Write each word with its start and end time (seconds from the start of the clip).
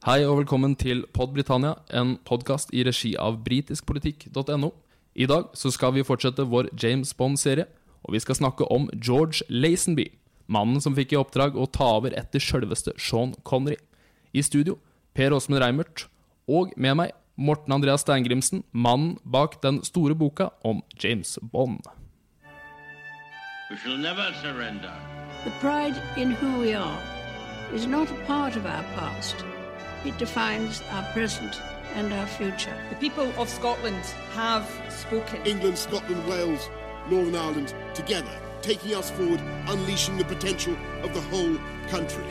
Hei 0.00 0.22
og 0.24 0.38
velkommen 0.38 0.72
til 0.80 1.02
Pod 1.12 1.34
Britannia, 1.36 1.74
en 1.92 2.14
podkast 2.24 2.70
i 2.72 2.80
regi 2.88 3.10
av 3.20 3.34
britiskpolitikk.no. 3.44 4.70
I 5.12 5.26
dag 5.28 5.50
så 5.52 5.68
skal 5.74 5.92
vi 5.92 6.04
fortsette 6.08 6.46
vår 6.48 6.70
James 6.72 7.12
Bond-serie, 7.18 7.66
og 8.08 8.16
vi 8.16 8.22
skal 8.24 8.38
snakke 8.38 8.64
om 8.72 8.86
George 8.96 9.44
Lazenby. 9.52 10.06
Mannen 10.48 10.80
som 10.80 10.96
fikk 10.96 11.12
i 11.12 11.20
oppdrag 11.20 11.52
å 11.52 11.68
ta 11.68 11.90
over 11.98 12.16
etter 12.16 12.40
sjølveste 12.40 12.96
Sean 12.96 13.36
Connery. 13.44 13.76
I 14.32 14.40
studio 14.40 14.78
Per 15.12 15.36
Åsmund 15.36 15.60
Reimert, 15.60 16.06
og 16.48 16.72
med 16.80 16.96
meg 16.96 17.12
Morten 17.36 17.76
Andreas 17.76 18.00
Steingrimsen, 18.00 18.64
mannen 18.72 19.18
bak 19.20 19.60
den 19.60 19.84
store 19.84 20.16
boka 20.16 20.48
om 20.64 20.80
James 20.96 21.36
Bond. 21.42 21.84
We 23.68 23.76
shall 23.84 24.00
never 24.00 24.32
surrender. 24.40 24.96
The 25.44 25.52
pride 25.60 26.00
in 26.16 26.32
who 26.32 26.56
we 26.56 26.72
are 26.72 27.00
is 27.76 27.84
not 27.86 28.08
a 28.08 28.24
part 28.24 28.56
of 28.56 28.64
our 28.64 28.84
past. 28.96 29.44
It 30.04 30.16
defines 30.16 30.82
our 30.92 31.02
present 31.12 31.60
and 31.94 32.10
our 32.12 32.26
future. 32.26 32.74
The 32.88 32.96
people 32.96 33.28
of 33.38 33.50
Scotland 33.50 34.04
have 34.32 34.64
spoken. 34.88 35.46
England, 35.46 35.76
Scotland, 35.76 36.26
Wales, 36.26 36.70
Northern 37.10 37.34
Ireland 37.34 37.74
together, 37.94 38.32
taking 38.62 38.94
us 38.94 39.10
forward, 39.10 39.40
unleashing 39.68 40.16
the 40.16 40.24
potential 40.24 40.74
of 41.02 41.12
the 41.12 41.20
whole 41.20 41.58
country. 41.90 42.24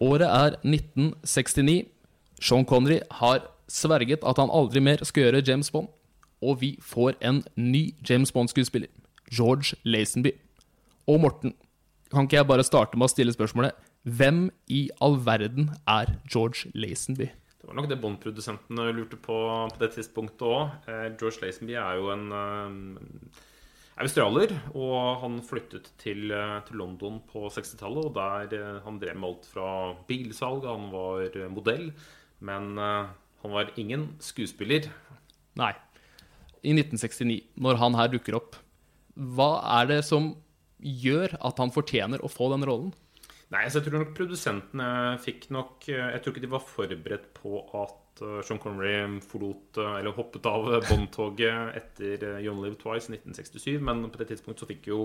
Året 0.00 0.26
er 0.26 0.56
1969. 0.64 1.84
Sean 2.40 2.64
Connery 2.64 3.00
har 3.10 3.42
sverget 3.68 4.24
at 4.26 4.38
han 4.38 4.48
aldri 4.52 4.80
mer 4.80 5.04
skal 5.04 5.22
gjøre 5.22 5.42
James 5.48 5.70
Bond, 5.70 5.88
og 6.42 6.60
vi 6.60 6.78
får 6.82 7.12
en 7.20 7.44
ny 7.56 7.94
James 8.10 8.32
Bond-skuespiller, 8.32 8.88
George 9.36 9.76
Lazenby. 9.84 10.32
Og 11.06 11.20
Morten, 11.20 11.54
kan 12.10 12.26
ikke 12.26 12.40
jeg 12.40 12.48
bare 12.50 12.66
starte 12.66 12.98
med 12.98 13.06
å 13.06 13.12
stille 13.12 13.34
spørsmålet 13.34 13.76
Hvem 14.02 14.48
i 14.72 14.88
all 15.04 15.18
verden 15.22 15.68
er 15.88 16.16
George 16.32 16.70
Lazenby? 16.74 17.28
Det 17.60 17.68
var 17.68 17.76
nok 17.76 17.90
det 17.90 18.00
Bond-produsentene 18.00 18.86
lurte 18.96 19.18
på 19.20 19.36
på 19.68 19.82
det 19.82 19.90
tidspunktet 19.92 20.46
òg. 20.48 20.70
Eh, 20.88 21.10
George 21.20 21.42
Lazenby 21.42 21.76
er 21.76 21.98
jo 22.00 22.08
en 22.14 22.24
eh, 22.32 23.42
australier, 24.00 24.54
og 24.72 25.20
han 25.20 25.36
flyttet 25.44 25.90
til, 26.00 26.32
eh, 26.32 26.56
til 26.64 26.80
London 26.80 27.20
på 27.28 27.44
60-tallet. 27.52 28.08
Og 28.08 28.16
der 28.16 28.80
han 28.86 28.98
drev 28.98 29.20
med 29.20 29.28
alt 29.28 29.50
fra 29.52 29.68
bilsalg, 30.08 30.64
han 30.64 30.88
var 30.94 31.36
modell, 31.52 31.90
men 32.40 32.72
han 32.80 33.52
var 33.52 33.70
ingen 33.76 34.14
skuespiller. 34.24 34.88
Nei. 35.60 35.74
I 36.64 36.72
1969, 36.72 37.42
når 37.60 37.76
han 37.80 38.00
her 38.00 38.08
dukker 38.08 38.40
opp, 38.40 38.56
hva 39.14 39.52
er 39.80 39.92
det 39.92 40.00
som 40.08 40.32
gjør 40.80 41.36
at 41.40 41.62
han 41.62 41.72
fortjener 41.74 42.22
å 42.24 42.32
få 42.32 42.50
den 42.54 42.66
rollen? 42.68 42.92
Nei, 43.50 43.64
så 43.66 43.80
jeg 43.80 43.88
tror 43.88 44.04
nok 44.04 44.14
produsentene 44.14 44.88
fikk 45.24 45.48
nok 45.50 45.88
eh, 45.90 46.12
Jeg 46.14 46.22
tror 46.22 46.34
ikke 46.34 46.44
de 46.44 46.52
var 46.52 46.62
forberedt 46.62 47.26
på 47.34 47.64
at 47.80 48.22
eh, 48.22 48.38
Sean 48.46 48.60
Connery 48.62 49.18
forlot 49.26 49.80
eh, 49.82 49.98
Eller 49.98 50.14
hoppet 50.14 50.46
av 50.46 50.70
Bond-toget 50.88 51.74
etter 51.80 52.38
John 52.44 52.62
Live 52.62 52.78
Twice 52.78 53.10
i 53.10 53.18
1967. 53.18 53.82
Men 53.82 54.06
på 54.06 54.22
det 54.22 54.30
tidspunktet 54.30 54.62
så 54.62 54.70
fikk 54.70 54.90
jo 54.92 55.00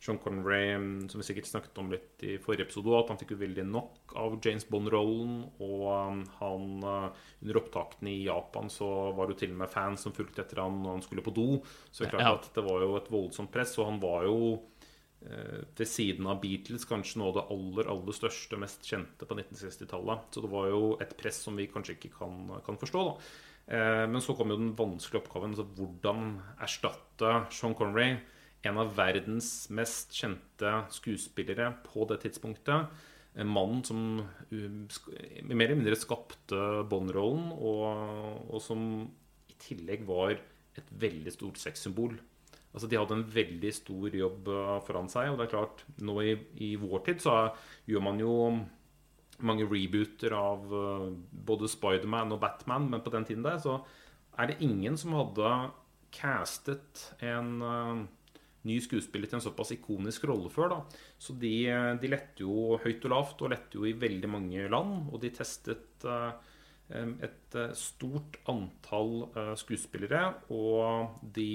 Sean 0.00 0.20
Connery, 0.20 0.74
mm, 0.80 1.08
som 1.12 1.20
vi 1.20 1.26
sikkert 1.28 1.48
snakket 1.48 1.80
om 1.80 1.90
litt 1.92 2.22
i 2.24 2.36
forrige 2.40 2.64
episode, 2.68 2.92
at 2.96 3.10
han 3.12 3.18
fikk 3.20 3.34
jo 3.34 3.42
veldig 3.42 3.66
nok 3.68 4.14
av 4.16 4.36
James 4.44 4.64
Bond-rollen. 4.68 5.34
Og 5.60 5.82
um, 5.88 6.22
han 6.38 6.68
under 6.84 7.58
opptakene 7.60 8.12
i 8.14 8.22
Japan 8.24 8.72
så 8.72 8.88
var 9.16 9.28
det 9.28 9.36
jo 9.36 9.40
til 9.42 9.52
og 9.52 9.60
med 9.60 9.72
fans 9.72 10.04
som 10.04 10.16
fulgte 10.16 10.40
etter 10.44 10.62
han 10.64 10.80
når 10.80 10.96
han 10.96 11.04
skulle 11.04 11.24
på 11.24 11.36
do. 11.36 11.48
Så 11.92 12.06
det 12.06 12.14
er 12.14 12.16
klart 12.16 12.48
at 12.48 12.56
det 12.56 12.64
var 12.64 12.80
jo 12.84 12.96
et 12.96 13.12
voldsomt 13.12 13.52
press, 13.52 13.76
og 13.76 13.90
han 13.90 14.00
var 14.00 14.24
jo 14.28 14.40
ved 15.20 15.84
siden 15.84 16.24
av 16.30 16.38
Beatles 16.40 16.86
kanskje 16.88 17.18
noe 17.20 17.28
av 17.28 17.34
det 17.36 17.42
aller 17.52 17.88
aller 17.92 18.16
største, 18.16 18.56
mest 18.56 18.86
kjente 18.88 19.26
på 19.28 19.36
1960-tallet. 19.36 20.30
Så 20.32 20.40
det 20.40 20.50
var 20.52 20.70
jo 20.72 20.94
et 21.04 21.12
press 21.18 21.42
som 21.44 21.60
vi 21.60 21.68
kanskje 21.68 21.98
ikke 21.98 22.12
kan, 22.14 22.38
kan 22.64 22.80
forstå. 22.80 23.02
da. 23.10 23.32
Eh, 23.70 24.04
men 24.10 24.22
så 24.22 24.34
kom 24.34 24.50
jo 24.50 24.58
den 24.58 24.74
vanskelige 24.78 25.22
oppgaven. 25.22 25.54
Altså 25.54 25.66
hvordan 25.78 26.34
erstatte 26.62 27.34
Sean 27.54 27.76
Connery, 27.78 28.16
en 28.66 28.80
av 28.82 28.92
verdens 28.96 29.70
mest 29.72 30.12
kjente 30.16 30.74
skuespillere 30.92 31.70
på 31.86 32.04
det 32.10 32.20
tidspunktet. 32.26 32.90
En 33.40 33.46
mann 33.46 33.78
som 33.86 34.00
um, 34.50 34.80
mer 35.46 35.68
eller 35.68 35.78
mindre 35.78 35.96
skapte 35.96 36.58
Bond-rollen, 36.90 37.52
og, 37.54 38.50
og 38.50 38.60
som 38.64 38.82
i 39.48 39.54
tillegg 39.62 40.02
var 40.08 40.34
et 40.34 40.90
veldig 40.90 41.32
stort 41.32 41.60
sexsymbol. 41.62 42.18
Altså 42.70 42.86
De 42.86 42.98
hadde 42.98 43.16
en 43.18 43.26
veldig 43.34 43.72
stor 43.74 44.14
jobb 44.14 44.50
eh, 44.54 44.76
foran 44.86 45.10
seg. 45.10 45.32
Og 45.32 45.38
det 45.38 45.48
er 45.48 45.54
klart, 45.54 45.82
nå 46.06 46.20
i, 46.22 46.36
i 46.62 46.74
vår 46.78 47.02
tid 47.08 47.24
så 47.24 47.40
gjør 47.90 48.04
man 48.06 48.22
jo 48.22 48.34
mange 49.46 49.66
rebooter 49.66 50.34
av 50.36 50.70
eh, 50.76 51.08
både 51.50 51.70
Spiderman 51.70 52.36
og 52.36 52.42
Batman, 52.44 52.88
men 52.92 53.02
på 53.04 53.12
den 53.14 53.26
tiden 53.28 53.46
der 53.46 53.58
så 53.62 53.80
er 54.38 54.52
det 54.52 54.60
ingen 54.64 54.96
som 55.00 55.16
hadde 55.18 55.50
castet 56.14 57.02
en 57.22 57.50
uh, 57.62 57.98
ny 58.66 58.76
skuespiller 58.82 59.28
til 59.28 59.38
en 59.38 59.44
såpass 59.44 59.74
ikonisk 59.74 60.24
rolle 60.30 60.48
før. 60.50 60.72
da. 60.72 61.02
Så 61.20 61.34
de, 61.38 61.52
de 62.00 62.10
lette 62.10 62.42
jo 62.42 62.78
høyt 62.80 63.04
og 63.04 63.12
lavt, 63.12 63.44
og 63.44 63.52
lette 63.52 63.76
jo 63.76 63.84
i 63.86 63.92
veldig 63.98 64.30
mange 64.30 64.64
land. 64.72 65.10
Og 65.10 65.20
de 65.22 65.30
testet 65.34 66.06
uh, 66.08 66.32
et 66.90 67.58
stort 67.78 68.40
antall 68.50 69.28
uh, 69.36 69.52
skuespillere, 69.60 70.22
og 70.56 71.20
de 71.36 71.50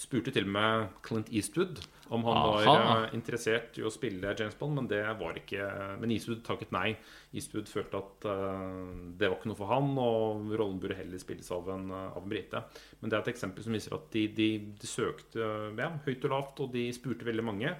spurte 0.00 0.32
til 0.32 0.46
og 0.46 0.54
med 0.54 0.92
Clint 1.04 1.28
Eastwood 1.28 1.82
om 2.12 2.24
han 2.24 2.38
var 2.44 2.68
Aha. 2.68 2.94
eh, 3.06 3.14
interessert 3.16 3.76
i 3.80 3.84
å 3.84 3.92
spille 3.92 4.34
James 4.36 4.56
Bond, 4.58 4.76
men 4.76 4.88
det 4.90 5.00
var 5.20 5.36
ikke 5.38 5.64
Men 6.00 6.12
Eastwood 6.12 6.42
takket 6.44 6.72
nei. 6.74 6.94
Eastwood 7.32 7.70
følte 7.70 8.00
at 8.02 8.26
eh, 8.28 8.70
det 9.16 9.28
var 9.30 9.38
ikke 9.38 9.50
noe 9.52 9.60
for 9.60 9.72
han, 9.72 9.92
og 10.00 10.52
rollen 10.52 10.80
burde 10.82 10.98
heller 10.98 11.20
spilles 11.22 11.48
av 11.54 11.68
en, 11.72 11.90
eh, 11.90 12.08
av 12.12 12.22
en 12.22 12.32
brite. 12.32 12.64
Men 13.00 13.10
det 13.12 13.18
er 13.18 13.24
et 13.24 13.32
eksempel 13.34 13.64
som 13.64 13.76
viser 13.76 13.96
at 13.96 14.08
de, 14.12 14.26
de, 14.36 14.48
de 14.80 14.88
søkte 14.90 15.40
eh, 15.40 15.68
ja, 15.80 15.92
høyt 16.06 16.26
og 16.28 16.34
lavt, 16.34 16.64
og 16.64 16.72
de 16.76 16.88
spurte 16.96 17.28
veldig 17.28 17.46
mange. 17.48 17.72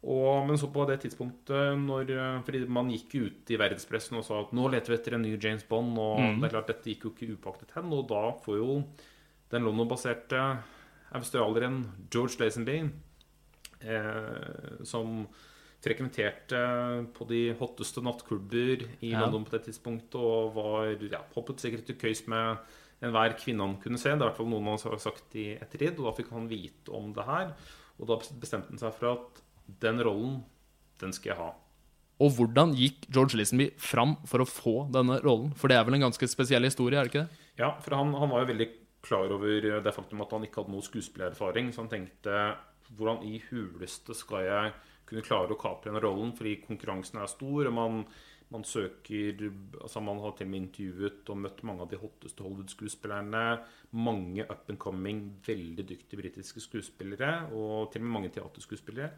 Og, 0.00 0.46
men 0.48 0.56
så 0.56 0.70
på 0.72 0.86
det 0.88 1.02
tidspunktet 1.02 1.76
når, 1.76 2.10
eh, 2.16 2.40
Fordi 2.46 2.64
man 2.72 2.88
gikk 2.90 3.14
ut 3.20 3.50
i 3.52 3.58
verdenspressen 3.60 4.16
og 4.16 4.24
sa 4.24 4.40
at 4.40 4.54
nå 4.56 4.66
leter 4.72 4.94
vi 4.94 4.98
etter 4.98 5.18
en 5.18 5.26
ny 5.26 5.34
James 5.36 5.66
Bond, 5.68 5.98
og 6.00 6.40
det 6.40 6.48
er 6.48 6.54
klart 6.56 6.70
dette 6.72 6.90
gikk 6.94 7.06
jo 7.06 7.14
ikke 7.14 7.32
upaktet 7.36 7.74
hen. 7.76 7.92
Og 7.94 8.06
da 8.10 8.30
får 8.46 8.60
jo 8.62 8.80
den 9.50 9.64
London-baserte 9.66 10.40
australieren 11.16 11.84
George 12.12 12.38
Lazenby, 12.38 12.76
eh, 13.80 14.84
som 14.86 15.24
frekventerte 15.80 16.60
på 17.16 17.26
de 17.30 17.40
hotteste 17.58 18.02
nattklubber 18.04 18.84
i 19.00 19.10
Ja. 19.14 19.22
London 19.24 19.44
på 19.46 19.56
det 19.56 19.64
tidspunktet, 19.64 20.14
og 20.20 20.54
var 20.54 20.90
ja, 21.00 21.22
hoppet 21.34 21.58
sikkert 21.62 21.90
i 21.90 21.94
køys 21.98 22.26
med 22.28 22.58
enhver 23.02 23.32
kvinne 23.40 23.64
han 23.64 23.78
kunne 23.80 23.98
se. 23.98 24.10
Det 24.12 24.20
er 24.20 24.26
i 24.26 24.28
hvert 24.28 24.36
fall 24.36 24.50
noen 24.52 24.68
han 24.68 24.78
har 24.78 24.98
sagt 25.00 25.34
i 25.34 25.54
ettertid, 25.56 25.98
og 25.98 26.10
da 26.10 26.12
fikk 26.18 26.30
han 26.36 26.48
vite 26.50 26.92
om 26.92 27.14
det 27.16 27.24
her. 27.24 27.54
Og 27.98 28.06
da 28.06 28.18
bestemte 28.40 28.68
han 28.74 28.78
seg 28.78 28.92
for 28.94 29.12
at 29.14 29.42
den 29.80 30.00
rollen, 30.04 30.44
den 31.00 31.12
skal 31.16 31.32
jeg 31.32 31.38
ha. 31.40 31.50
Og 32.20 32.34
hvordan 32.36 32.74
gikk 32.76 33.06
George 33.08 33.38
Lazenby 33.40 33.70
fram 33.80 34.18
for 34.28 34.44
å 34.44 34.48
få 34.48 34.74
denne 34.92 35.16
rollen? 35.24 35.54
For 35.56 35.72
det 35.72 35.78
er 35.78 35.84
vel 35.88 35.96
en 35.96 36.04
ganske 36.10 36.28
spesiell 36.28 36.62
historie, 36.68 36.98
er 37.00 37.08
det 37.08 37.14
ikke 37.14 37.24
det? 37.24 37.46
Ja, 37.56 37.70
for 37.80 37.96
han, 37.96 38.12
han 38.12 38.28
var 38.28 38.44
jo 38.44 38.50
veldig 38.52 38.68
klar 39.02 39.32
over 39.34 39.68
det 39.84 39.94
faktum 39.94 40.22
at 40.24 40.32
han 40.34 40.44
ikke 40.46 40.62
hadde 40.62 40.74
noe 40.74 40.86
skuespillererfaring. 40.86 41.72
Så 41.72 41.84
han 41.84 41.92
tenkte 41.92 42.40
hvordan 42.96 43.22
i 43.26 43.38
huleste 43.50 44.16
skal 44.18 44.46
jeg 44.46 44.72
kunne 45.08 45.24
klare 45.26 45.54
å 45.54 45.60
kapre 45.60 45.92
den 45.92 46.02
rollen? 46.02 46.34
Fordi 46.36 46.58
konkurransen 46.64 47.20
er 47.22 47.30
stor, 47.30 47.70
og 47.70 47.74
man, 47.74 48.04
man 48.50 48.66
søker 48.66 49.44
altså 49.80 50.02
Man 50.04 50.22
har 50.22 50.34
til 50.38 50.48
og 50.48 50.52
med 50.52 50.62
intervjuet 50.64 51.32
og 51.32 51.42
møtt 51.44 51.62
mange 51.66 51.86
av 51.86 51.90
de 51.92 52.00
hotteste 52.02 52.46
Hollywood-skuespillerne. 52.46 53.44
Mange 53.98 54.46
up 54.46 54.70
and 54.70 54.78
coming, 54.82 55.26
veldig 55.46 55.86
dyktige 55.86 56.22
britiske 56.22 56.62
skuespillere, 56.66 57.50
og 57.54 57.92
til 57.92 58.02
og 58.02 58.08
med 58.08 58.16
mange 58.18 58.32
teaterskuespillere. 58.36 59.12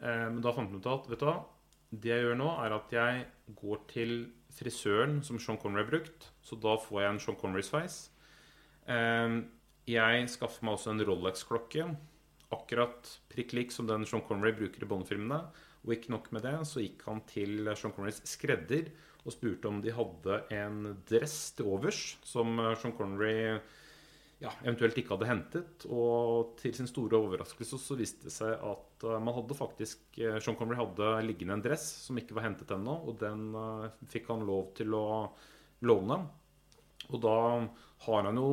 Eh, 0.00 0.28
Men 0.30 0.42
da 0.42 0.52
fant 0.54 0.70
han 0.70 0.80
ut 0.80 0.86
at 0.90 1.10
vet 1.10 1.22
du 1.22 1.26
hva, 1.28 1.40
det 1.90 2.12
jeg 2.12 2.22
gjør 2.22 2.38
nå, 2.38 2.48
er 2.62 2.76
at 2.76 2.92
jeg 2.94 3.26
går 3.58 3.80
til 3.90 4.12
frisøren 4.54 5.20
som 5.26 5.38
Sean 5.42 5.58
Connery 5.58 5.82
har 5.82 5.90
brukt. 5.90 6.30
Så 6.42 6.58
da 6.62 6.76
får 6.78 7.02
jeg 7.02 7.10
en 7.10 7.20
Sean 7.22 7.38
Connery-sveis. 7.40 7.96
Eh, 8.86 9.40
Jeg 9.90 10.30
skaffer 10.30 10.64
meg 10.64 10.76
også 10.76 10.92
en 10.92 11.04
Rolex-klokke. 11.08 11.88
Akkurat 12.54 13.10
prikk 13.32 13.54
lik 13.56 13.74
som 13.74 13.88
den 13.88 14.06
Sean 14.06 14.22
Connery 14.26 14.52
bruker 14.54 14.84
i 14.84 14.88
Bond-filmene. 14.90 15.40
Og 15.84 15.94
ikke 15.96 16.12
nok 16.12 16.30
med 16.32 16.44
det, 16.44 16.56
så 16.68 16.82
gikk 16.84 17.02
han 17.08 17.22
til 17.26 17.64
Sean 17.74 17.94
Connerys 17.96 18.20
skredder 18.28 18.90
og 19.24 19.34
spurte 19.34 19.68
om 19.68 19.80
de 19.84 19.92
hadde 19.92 20.40
en 20.54 20.94
dress 21.08 21.52
til 21.56 21.68
overs 21.68 22.16
som 22.24 22.60
Sean 22.80 22.94
Connery 22.96 23.58
ja, 24.40 24.50
eventuelt 24.64 24.96
ikke 25.00 25.14
hadde 25.14 25.28
hentet. 25.28 25.86
Og 25.92 26.54
til 26.60 26.74
sin 26.76 26.88
store 26.88 27.18
overraskelse 27.20 27.78
så 27.80 27.96
viste 27.98 28.28
det 28.28 28.34
seg 28.34 28.54
at 28.56 29.06
eh, 29.06 29.20
man 29.20 29.36
hadde 29.36 29.56
faktisk 29.56 30.20
eh, 30.20 30.38
Sean 30.40 30.56
Connery 30.58 30.80
hadde 30.80 31.12
liggende 31.26 31.58
en 31.58 31.64
dress 31.64 31.84
som 32.06 32.18
ikke 32.20 32.36
var 32.36 32.48
hentet 32.48 32.72
ennå, 32.76 32.96
og 33.04 33.18
den 33.20 33.50
eh, 33.60 33.88
fikk 34.10 34.30
han 34.32 34.46
lov 34.48 34.72
til 34.80 34.96
å 34.96 35.04
låne. 35.84 36.22
Og 37.10 37.20
da 37.24 37.36
har 38.06 38.28
han 38.28 38.38
jo 38.40 38.52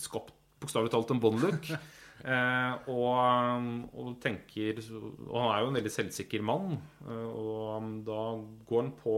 skapt 0.00 0.38
bokstavelig 0.62 0.92
talt 0.94 1.10
en 1.14 1.22
Bond-look. 1.22 1.72
Eh, 2.22 2.74
og, 2.92 3.64
og 3.98 4.10
tenker 4.22 4.76
Og 4.78 5.32
han 5.40 5.48
er 5.48 5.56
jo 5.64 5.70
en 5.72 5.78
veldig 5.80 5.90
selvsikker 5.90 6.44
mann. 6.46 6.76
Eh, 7.02 7.24
og 7.26 7.88
da 8.06 8.20
går 8.68 8.78
han 8.78 8.92
på 8.94 9.16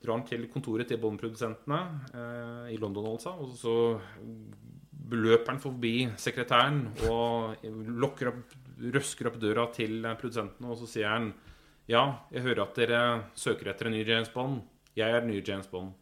drar 0.00 0.14
han 0.14 0.24
til 0.24 0.46
kontoret 0.48 0.88
til 0.88 0.96
Bond-produsentene 1.02 1.80
eh, 2.16 2.70
i 2.72 2.78
London, 2.80 3.10
altså. 3.12 3.34
Og 3.44 3.52
så 3.60 3.74
løper 5.12 5.52
han 5.52 5.60
forbi 5.60 5.94
sekretæren 6.16 6.80
og 7.10 7.60
lokker 8.00 8.32
opp, 8.32 8.56
røsker 8.96 9.28
opp 9.28 9.36
døra 9.42 9.66
til 9.76 10.08
produsentene, 10.16 10.70
og 10.70 10.80
så 10.80 10.88
sier 10.88 11.12
han 11.12 11.32
Ja, 11.90 12.22
jeg 12.32 12.46
hører 12.46 12.64
at 12.64 12.80
dere 12.80 13.02
søker 13.36 13.74
etter 13.74 13.90
en 13.90 13.98
ny 13.98 14.04
James 14.06 14.32
Bond. 14.32 14.62
Jeg 14.96 15.10
er 15.10 15.20
den 15.20 15.34
nye 15.34 15.44
James 15.44 15.68
Bond. 15.68 15.92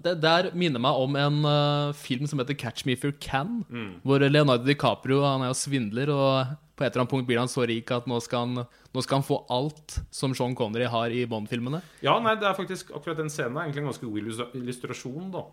Det 0.00 0.14
der 0.22 0.50
minner 0.56 0.80
meg 0.80 0.96
om 0.96 1.16
en 1.20 1.42
uh, 1.44 1.92
film 1.92 2.24
som 2.26 2.40
heter 2.40 2.56
'Catch 2.56 2.86
Me 2.86 2.94
If 2.96 3.04
You 3.04 3.12
Can'. 3.12 3.64
Mm. 3.68 4.00
Hvor 4.02 4.24
Leonardo 4.24 4.64
DiCaprio 4.64 5.20
han 5.24 5.42
er 5.42 5.52
jo 5.52 5.58
svindler, 5.58 6.08
og 6.08 6.56
på 6.76 6.84
et 6.84 6.92
eller 6.94 7.04
annet 7.04 7.12
punkt 7.12 7.26
blir 7.28 7.38
han 7.38 7.50
så 7.50 7.66
rik 7.68 7.90
at 7.94 8.06
nå 8.08 8.18
skal 8.24 8.46
han, 8.46 8.64
nå 8.64 9.02
skal 9.04 9.20
han 9.20 9.26
få 9.26 9.42
alt 9.52 9.98
som 10.10 10.34
Sean 10.34 10.56
Connery 10.56 10.88
har 10.88 11.12
i 11.12 11.26
Bond-filmene. 11.28 11.82
Ja, 12.02 12.16
nei, 12.24 12.34
det 12.40 12.48
er 12.48 12.56
faktisk 12.56 12.94
akkurat 12.96 13.20
den 13.20 13.30
scenen 13.30 13.58
er 13.58 13.66
egentlig 13.66 13.84
en 13.84 13.90
ganske 13.92 14.08
god 14.08 14.56
illustrasjon 14.62 15.28
da, 15.34 15.44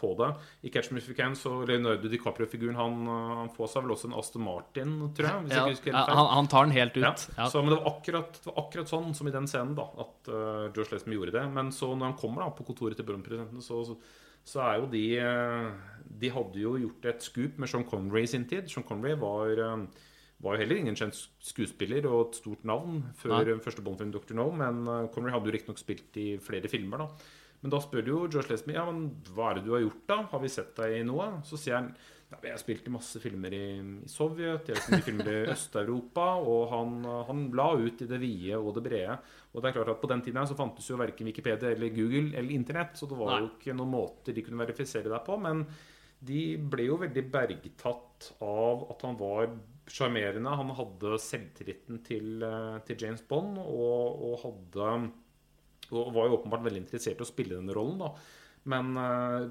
på 0.00 0.12
det. 0.18 0.30
I 0.66 0.70
'Catch 0.70 0.90
Me 0.92 0.98
If 0.98 1.08
You 1.08 1.16
Can' 1.16 1.36
så 1.38 1.64
Leonardo 1.66 2.08
DiCaprio-figuren 2.08 2.76
han, 2.76 3.02
eh, 3.06 3.34
han 3.40 3.52
får 3.54 3.72
seg 3.74 3.84
vel 3.84 3.94
også 3.96 4.10
en 4.10 4.16
Aston 4.18 4.44
Martin, 4.44 4.96
tror 5.16 5.28
jeg. 5.28 5.50
Ja, 5.50 5.66
jeg 5.66 5.92
ja, 5.92 6.04
han, 6.08 6.30
han 6.36 6.50
tar 6.50 6.66
den 6.66 6.76
helt 6.76 6.96
ut. 6.96 7.04
Ja. 7.04 7.14
Ja. 7.36 7.48
Så, 7.48 7.62
men 7.62 7.74
det 7.74 7.80
var, 7.80 7.92
akkurat, 7.94 8.32
det 8.40 8.50
var 8.50 8.58
akkurat 8.64 8.90
sånn 8.90 9.14
som 9.14 9.30
i 9.30 9.34
den 9.34 9.46
scenen 9.50 9.76
da 9.78 9.86
at 10.02 10.32
uh, 10.32 10.66
George 10.74 10.90
Lazenby 10.92 11.16
gjorde 11.18 11.36
det. 11.38 11.46
Men 11.54 11.70
så 11.72 11.92
når 11.94 12.12
han 12.12 12.18
kommer 12.20 12.44
da 12.44 12.50
på 12.54 12.66
kontoret 12.68 12.98
til 12.98 13.06
Bond-produsentene, 13.08 13.64
så, 13.64 13.82
så, 13.86 13.96
så 14.46 14.62
er 14.66 14.78
jo 14.80 14.86
de 14.92 15.04
eh, 15.20 15.72
De 16.20 16.30
hadde 16.32 16.62
jo 16.62 16.76
gjort 16.80 17.10
et 17.10 17.24
scoop 17.24 17.58
med 17.60 17.70
Sean 17.70 17.84
Connery 17.88 18.24
i 18.24 18.30
sin 18.30 18.46
tid. 18.50 18.70
Sean 18.70 18.86
Connery 18.86 19.14
var, 19.20 19.52
eh, 19.52 20.06
var 20.40 20.56
jo 20.56 20.62
heller 20.62 20.80
ingen 20.80 20.96
kjent 20.98 21.18
skuespiller 21.44 22.08
og 22.10 22.30
et 22.30 22.40
stort 22.40 22.64
navn 22.68 23.02
før 23.20 23.54
eh, 23.54 23.60
første 23.62 23.84
Bond-film 23.86 24.12
Dr. 24.14 24.34
No, 24.38 24.50
men 24.50 24.82
eh, 24.86 25.10
Connery 25.14 25.36
hadde 25.36 25.50
jo 25.50 25.56
riktignok 25.56 25.80
spilt 25.80 26.18
i 26.20 26.32
flere 26.42 26.70
filmer, 26.72 27.04
da. 27.04 27.36
Men 27.60 27.74
da 27.74 27.80
spør 27.82 28.08
jo 28.08 28.22
George 28.26 28.54
Lesby 28.54 28.72
ja, 28.76 28.86
men 28.88 29.10
hva 29.34 29.50
er 29.50 29.58
det 29.58 29.66
du 29.66 29.74
har 29.74 29.84
gjort, 29.84 30.06
da? 30.08 30.22
Har 30.32 30.40
vi 30.40 30.52
sett 30.52 30.72
deg 30.78 30.96
i 31.00 31.04
noe? 31.06 31.28
Så 31.46 31.60
sier 31.60 31.80
han 31.80 31.92
Nei, 32.30 32.38
Jeg 32.46 32.54
har 32.54 32.60
spilt 32.62 32.86
i 32.86 32.92
masse 32.94 33.18
filmer 33.18 33.54
i, 33.56 33.64
i 34.06 34.08
Sovjet, 34.10 34.68
jeg 34.70 34.76
har 34.76 34.84
spilt 34.84 35.00
i 35.02 35.06
filmer 35.08 35.30
i 35.32 35.48
Øst-Europa, 35.54 36.26
og 36.46 36.60
han, 36.70 36.92
han 37.26 37.40
la 37.58 37.72
ut 37.74 38.04
i 38.04 38.06
det 38.06 38.20
vide 38.22 38.60
og 38.60 38.76
det 38.76 38.84
brede. 38.84 39.16
Og 39.50 39.58
det 39.58 39.70
er 39.70 39.74
klart 39.74 39.90
at 39.96 40.02
På 40.02 40.10
den 40.12 40.22
tiden 40.22 40.38
her 40.38 40.46
så 40.46 40.54
fantes 40.58 40.86
jo 40.86 40.98
verken 41.00 41.26
Wikipedia 41.26 41.72
eller 41.74 41.90
Google 41.90 42.30
eller 42.30 42.54
Internett, 42.54 42.94
så 42.94 43.08
det 43.10 43.18
var 43.18 43.40
jo 43.40 43.50
ikke 43.50 43.74
noen 43.74 43.90
måter 43.96 44.36
de 44.36 44.44
kunne 44.46 44.62
verifisere 44.62 45.10
deg 45.10 45.24
på. 45.26 45.40
Men 45.42 45.64
de 46.20 46.40
ble 46.70 46.86
jo 46.86 47.00
veldig 47.00 47.24
bergtatt 47.32 48.30
av 48.44 48.86
at 48.94 49.02
han 49.08 49.18
var 49.18 49.50
sjarmerende. 49.90 50.54
Han 50.60 50.70
hadde 50.78 51.18
selvtilliten 51.24 51.98
til, 52.06 52.44
eh, 52.46 52.78
til 52.86 53.06
James 53.08 53.24
Bond 53.26 53.58
og, 53.58 54.22
og 54.28 54.38
hadde 54.44 54.92
og 55.92 56.12
var 56.14 56.28
jo 56.28 56.38
åpenbart 56.38 56.64
veldig 56.66 56.84
interessert 56.84 57.20
i 57.20 57.26
å 57.26 57.28
spille 57.28 57.58
denne 57.58 57.76
rollen. 57.76 58.00
da. 58.02 58.12
Men 58.70 58.96
uh, 58.96 59.46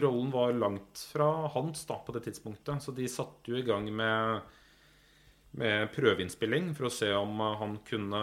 rollen 0.00 0.32
var 0.32 0.52
langt 0.52 1.04
fra 1.12 1.48
hans 1.54 1.86
da 1.88 1.98
på 2.04 2.14
det 2.16 2.26
tidspunktet, 2.26 2.82
så 2.82 2.94
de 2.96 3.08
satte 3.10 3.52
jo 3.52 3.58
i 3.58 3.66
gang 3.66 3.88
med, 3.94 4.52
med 5.60 5.90
prøveinnspilling 5.94 6.72
for 6.76 6.88
å 6.88 6.92
se 6.92 7.10
om 7.16 7.42
eh, 7.44 7.58
han 7.60 7.74
kunne 7.88 8.22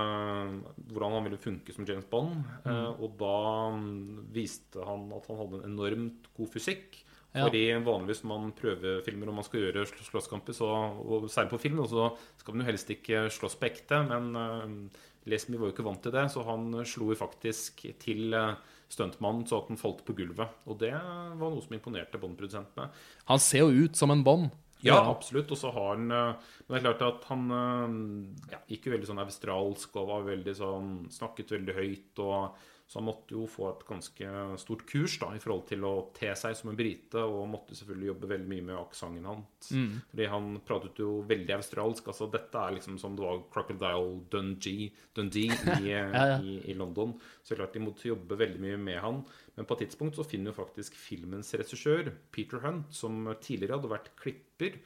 hvordan 0.90 1.18
han 1.18 1.28
ville 1.28 1.42
funke 1.42 1.76
som 1.76 1.86
James 1.86 2.08
Bond. 2.10 2.42
Eh, 2.66 2.90
og 2.98 3.20
da 3.20 3.36
mm, 3.76 4.32
viste 4.34 4.82
han 4.86 5.12
at 5.14 5.30
han 5.30 5.40
hadde 5.44 5.62
en 5.62 5.70
enormt 5.74 6.32
god 6.38 6.52
fysikk. 6.56 7.04
Ja. 7.30 7.44
Fordi 7.46 7.62
vanligvis 7.86 8.24
når 8.24 8.30
man 8.32 8.54
prøvefilmer 8.58 9.30
og 9.30 9.36
man 9.38 9.46
skal 9.46 9.68
gjøre 9.68 9.84
sl- 9.86 10.08
slåsskamper, 10.08 10.56
så, 10.58 10.70
og 10.98 11.28
særlig 11.30 11.54
på 11.54 11.62
film, 11.62 11.84
så 11.86 12.08
skal 12.40 12.56
man 12.56 12.66
jo 12.66 12.72
helst 12.72 12.90
ikke 12.90 13.28
slåss 13.36 13.60
på 13.62 13.70
ekte. 13.70 14.02
Men 14.10 14.32
uh, 14.34 15.04
Lesmy 15.30 15.58
var 15.60 15.70
jo 15.70 15.76
ikke 15.76 15.86
vant 15.88 16.02
til 16.04 16.14
det, 16.16 16.26
så 16.34 16.44
han 16.48 16.72
slo 16.90 17.12
faktisk 17.18 17.86
til 18.02 18.34
uh, 18.36 18.56
stuntmannen 18.90 19.46
så 19.48 19.60
at 19.62 19.70
han 19.70 19.78
falt 19.80 20.02
på 20.08 20.16
gulvet. 20.18 20.50
Og 20.66 20.80
det 20.82 20.94
var 20.96 21.38
noe 21.54 21.62
som 21.62 21.76
imponerte 21.78 22.18
Bond-produsentene. 22.22 22.90
Han 23.30 23.40
ser 23.44 23.68
jo 23.68 23.86
ut 23.86 23.96
som 24.00 24.10
en 24.14 24.24
Bond. 24.26 24.50
Ja, 24.82 24.96
Ja. 24.96 25.12
absolutt. 25.12 25.52
Og 25.52 25.60
så 25.60 25.70
har 25.76 25.90
han 25.98 26.10
eh, 26.10 26.36
Men 26.70 26.84
det 26.84 26.90
er 26.90 26.98
klart 26.98 27.02
at 27.04 27.26
han 27.28 27.42
eh, 27.52 28.54
ja, 28.54 28.60
gikk 28.72 28.86
jo 28.88 28.94
veldig 28.94 29.10
sånn 29.10 29.20
australsk 29.20 29.98
og 30.00 30.08
var 30.08 30.24
veldig 30.30 30.54
sånn 30.56 30.92
Snakket 31.12 31.52
veldig 31.52 31.76
høyt. 31.76 32.22
og 32.24 32.56
Så 32.90 32.98
han 32.98 33.06
måtte 33.06 33.36
jo 33.36 33.44
få 33.46 33.68
et 33.70 33.84
ganske 33.86 34.30
stort 34.58 34.82
kurs 34.90 35.20
da 35.22 35.28
i 35.38 35.40
forhold 35.44 35.68
til 35.70 35.84
å 35.86 35.92
te 36.18 36.32
seg 36.34 36.56
som 36.58 36.72
en 36.72 36.78
brite, 36.80 37.22
og 37.22 37.44
måtte 37.52 37.76
selvfølgelig 37.78 38.08
jobbe 38.10 38.30
veldig 38.32 38.48
mye 38.50 38.64
med 38.66 38.80
aksenten 38.80 39.28
hans. 39.30 39.68
Fordi 40.10 40.26
han 40.32 40.48
pratet 40.66 40.98
jo 41.04 41.12
veldig 41.30 41.54
australsk. 41.60 42.08
altså 42.10 42.26
Dette 42.34 42.58
er 42.66 42.74
liksom 42.80 42.98
som 42.98 43.14
det 43.16 43.22
var 43.28 43.44
Crocodile 43.54 44.16
Dundee, 44.34 44.88
Dundee 45.14 45.54
i, 45.84 45.92
ja, 45.92 46.08
ja. 46.10 46.40
i, 46.42 46.56
i 46.72 46.74
London. 46.80 47.14
Så 47.46 47.54
klart 47.60 47.78
de 47.78 47.84
måtte 47.86 48.10
jobbe 48.10 48.40
veldig 48.42 48.64
mye 48.66 48.80
med 48.82 48.98
han. 49.06 49.22
Men 49.54 49.70
på 49.70 49.78
et 49.78 49.86
tidspunkt 49.86 50.18
så 50.18 50.26
finner 50.26 50.50
jo 50.50 50.58
faktisk 50.64 50.98
filmens 50.98 51.54
regissør, 51.62 52.10
Peter 52.34 52.66
Hunt, 52.66 52.90
som 52.90 53.22
tidligere 53.38 53.78
hadde 53.78 53.94
vært 53.94 54.10
klipper 54.18 54.80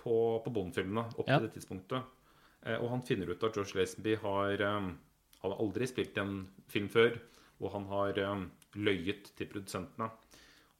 på, 0.00 0.16
på 0.40 0.48
Bond-filmene 0.56 1.10
opp 1.12 1.28
Ja. 1.28 1.36
til 1.36 1.50
det 1.50 1.58
tidspunktet. 1.58 2.08
Eh, 2.64 2.80
og 2.80 2.88
han 2.96 3.04
finner 3.04 3.28
ut 3.34 3.44
at 3.44 3.52
George 3.60 3.76
Lazenby 3.76 4.16
har 4.24 4.64
eh, 4.64 4.90
hadde 5.44 5.56
aldri 5.60 5.86
spilt 5.88 6.16
en 6.20 6.34
film 6.68 6.88
før, 6.92 7.14
og 7.60 7.72
han 7.74 7.86
har 7.90 8.18
eh, 8.18 8.44
løyet 8.80 9.32
til 9.36 9.48
produsentene. 9.50 10.10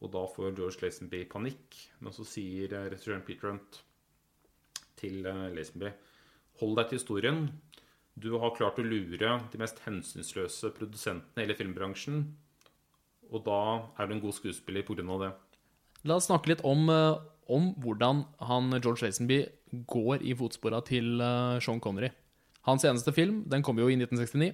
Og 0.00 0.12
da 0.15 0.25
får 0.32 0.55
George 0.56 0.81
Lazenby 0.81 1.25
panikk, 1.29 1.77
men 2.00 2.15
så 2.17 2.25
sier 2.29 2.73
eh, 2.73 2.88
regissøren 2.88 3.25
Peter 3.27 3.50
Hunt 3.53 3.82
til 5.00 5.27
eh, 5.29 5.49
Lazenby 5.56 5.93
Hold 6.61 6.77
deg 6.77 6.91
til 6.91 7.00
historien. 7.00 7.44
Du 8.21 8.35
har 8.41 8.53
klart 8.53 8.77
å 8.81 8.85
lure 8.85 9.37
de 9.49 9.61
mest 9.61 9.79
hensynsløse 9.87 10.69
produsentene 10.77 11.41
i 11.41 11.47
hele 11.47 11.56
filmbransjen. 11.56 12.27
Og 13.31 13.47
da 13.47 13.61
er 13.97 14.09
du 14.09 14.17
en 14.17 14.21
god 14.21 14.37
skuespiller 14.37 14.85
pga. 14.85 15.05
det. 15.23 15.31
La 16.05 16.19
oss 16.19 16.29
snakke 16.29 16.53
litt 16.53 16.65
om, 16.69 16.91
eh, 16.91 17.17
om 17.49 17.73
hvordan 17.81 18.27
han 18.44 18.77
George 18.82 19.06
Lazenby 19.06 19.47
går 19.88 20.21
i 20.21 20.35
fotspora 20.37 20.82
til 20.85 21.17
Sean 21.62 21.81
Connery. 21.81 22.11
Hans 22.69 22.85
eneste 22.85 23.12
film 23.12 23.44
den 23.49 23.62
kom 23.62 23.79
jo 23.79 23.88
i 23.88 23.97
1969. 23.97 24.53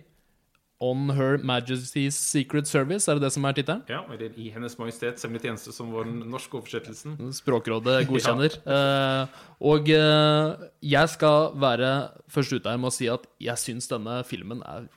On 0.82 1.08
Her 1.17 1.38
Majesty's 1.40 2.19
Secret 2.20 2.69
Service, 2.69 3.08
er 3.08 3.17
det 3.17 3.25
det 3.25 3.32
som 3.32 3.46
er 3.49 3.56
tittelen? 3.56 3.81
Ja, 3.88 4.02
eller 4.12 4.34
I 4.37 4.50
Hennes 4.52 4.76
Majestets 4.76 5.25
hemmelige 5.25 5.49
tjeneste, 5.49 5.73
som 5.73 5.88
var 5.94 6.05
den 6.05 6.20
norske 6.28 6.58
oversettelsen. 6.58 7.17
Språkrådet 7.32 8.02
godkjenner. 8.11 8.58
Eh, 8.61 9.40
og 9.73 9.88
uh, 9.88 10.69
jeg 10.84 11.12
skal 11.14 11.56
være 11.56 11.93
først 12.28 12.58
ute 12.58 12.69
her 12.69 12.82
med 12.82 12.93
å 12.93 12.96
si 12.96 13.08
at 13.08 13.25
jeg 13.40 13.62
syns 13.62 13.88
denne 13.88 14.20
filmen 14.28 14.61
er 14.69 14.90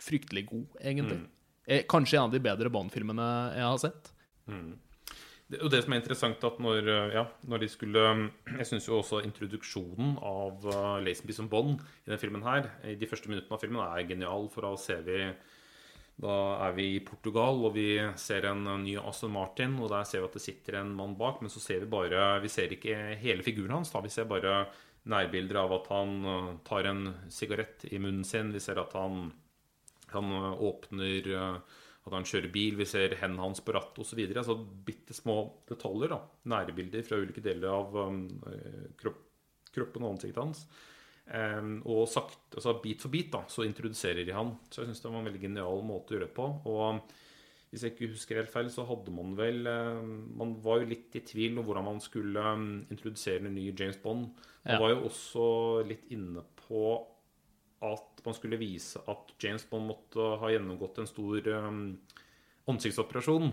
fryktelig 0.00 0.46
god, 0.48 0.66
egentlig. 0.80 1.20
Mm. 1.68 1.84
kanskje 1.90 2.16
en 2.16 2.30
av 2.30 2.32
de 2.32 2.40
bedre 2.40 2.70
Bond-filmene 2.72 3.30
jeg 3.58 3.66
har 3.66 3.80
sett. 3.82 4.12
Det, 5.48 5.62
og 5.64 5.70
det 5.72 5.80
som 5.80 5.94
er 5.94 6.02
interessant 6.02 6.42
at 6.44 6.58
når, 6.60 6.88
eh, 6.92 7.14
ja, 7.16 7.24
når 7.48 7.62
de 7.62 7.68
skulle 7.72 8.02
Jeg 8.58 8.66
syns 8.68 8.88
jo 8.88 8.98
også 8.98 9.22
introduksjonen 9.24 10.18
av 10.20 10.66
uh, 10.68 10.98
Lazenby 11.00 11.32
som 11.36 11.48
Bond 11.48 11.78
i 11.80 12.10
denne 12.10 12.20
filmen 12.20 12.44
her, 12.44 12.68
i 12.84 12.98
de 13.00 13.08
første 13.08 13.30
minuttene 13.30 13.56
av 13.56 13.62
filmen, 13.62 13.80
er 13.80 14.08
genial. 14.08 14.50
For 14.52 14.66
da 14.66 14.74
ser 14.80 15.06
vi 15.06 15.22
Da 16.18 16.36
er 16.66 16.72
vi 16.74 16.96
i 16.96 17.00
Portugal, 17.06 17.62
og 17.64 17.76
vi 17.78 17.96
ser 18.18 18.44
en 18.50 18.66
uh, 18.66 18.76
ny 18.82 18.98
Aston 19.00 19.32
Martin, 19.32 19.78
og 19.80 19.88
der 19.94 20.04
ser 20.04 20.20
vi 20.20 20.28
at 20.28 20.36
det 20.36 20.44
sitter 20.44 20.80
en 20.82 20.92
mann 20.92 21.16
bak, 21.16 21.40
men 21.40 21.50
så 21.50 21.62
ser 21.64 21.80
vi 21.80 21.92
bare 21.96 22.42
Vi 22.42 22.52
ser 22.52 22.68
ikke 22.68 23.16
hele 23.16 23.42
figuren 23.46 23.78
hans, 23.78 23.92
da. 23.94 24.04
Vi 24.04 24.12
ser 24.12 24.28
bare 24.28 24.66
nærbilder 25.08 25.62
av 25.62 25.72
at 25.72 25.86
han 25.88 26.58
tar 26.66 26.84
en 26.84 27.14
sigarett 27.32 27.86
i 27.88 27.96
munnen 27.98 28.26
sin. 28.26 28.52
Vi 28.52 28.60
ser 28.60 28.82
at 28.82 28.92
han 28.92 29.30
han 30.08 30.32
åpner 30.56 31.26
uh, 31.36 31.56
At 32.08 32.16
han 32.16 32.26
kjører 32.28 32.50
bil, 32.52 32.76
vi 32.80 32.86
ser 32.88 33.14
hendene 33.20 33.44
hans 33.44 33.60
på 33.64 33.74
rattet 33.76 34.00
osv. 34.02 34.20
Altså 34.32 34.56
bitte 34.88 35.16
små 35.16 35.38
detaljer. 35.68 36.14
da, 36.16 36.20
Nærbilder 36.54 37.04
fra 37.06 37.20
ulike 37.20 37.44
deler 37.44 37.68
av 37.74 37.96
um, 38.08 38.22
eh, 38.48 38.86
kropp, 39.00 39.20
kroppen 39.74 40.06
og 40.06 40.14
ansiktet 40.16 40.40
hans. 40.42 40.64
Um, 41.28 41.82
og 41.84 42.06
sagt, 42.08 42.38
altså 42.56 42.72
bit 42.80 43.02
for 43.04 43.12
bit 43.12 43.28
da, 43.34 43.42
så 43.52 43.66
introduserer 43.68 44.24
de 44.24 44.32
han. 44.32 44.54
Så 44.72 44.80
jeg 44.82 44.88
syns 44.90 45.02
det 45.04 45.10
var 45.12 45.20
en 45.20 45.28
veldig 45.28 45.42
genial 45.44 45.82
måte 45.84 46.14
å 46.14 46.16
gjøre 46.16 46.28
det 46.30 46.36
på. 46.38 46.46
Og 46.72 47.02
hvis 47.68 47.84
jeg 47.84 47.92
ikke 47.92 48.08
husker 48.14 48.40
helt 48.40 48.52
feil, 48.54 48.70
så 48.72 48.86
hadde 48.88 49.12
man 49.12 49.34
vel 49.36 49.66
eh, 49.68 49.98
Man 50.40 50.54
var 50.64 50.80
jo 50.80 50.88
litt 50.88 51.18
i 51.20 51.24
tvil 51.28 51.60
om 51.60 51.66
hvordan 51.68 51.84
man 51.90 52.00
skulle 52.00 52.40
um, 52.56 52.70
introdusere 52.88 53.44
en 53.44 53.52
ny 53.58 53.68
James 53.76 54.00
Bond. 54.00 54.30
Man 54.64 54.74
Ja. 54.74 54.80
var 54.80 54.94
jo 54.94 55.04
også 55.10 55.44
litt 55.88 56.08
inne 56.12 56.42
på 56.64 56.80
at 57.84 58.22
man 58.24 58.36
skulle 58.36 58.58
vise 58.60 59.00
at 59.10 59.34
James 59.42 59.64
Bond 59.70 59.88
måtte 59.90 60.30
ha 60.40 60.50
gjennomgått 60.50 60.98
en 61.02 61.10
stor 61.10 61.50
um, 61.54 61.82
ansiktsoperasjon 62.68 63.52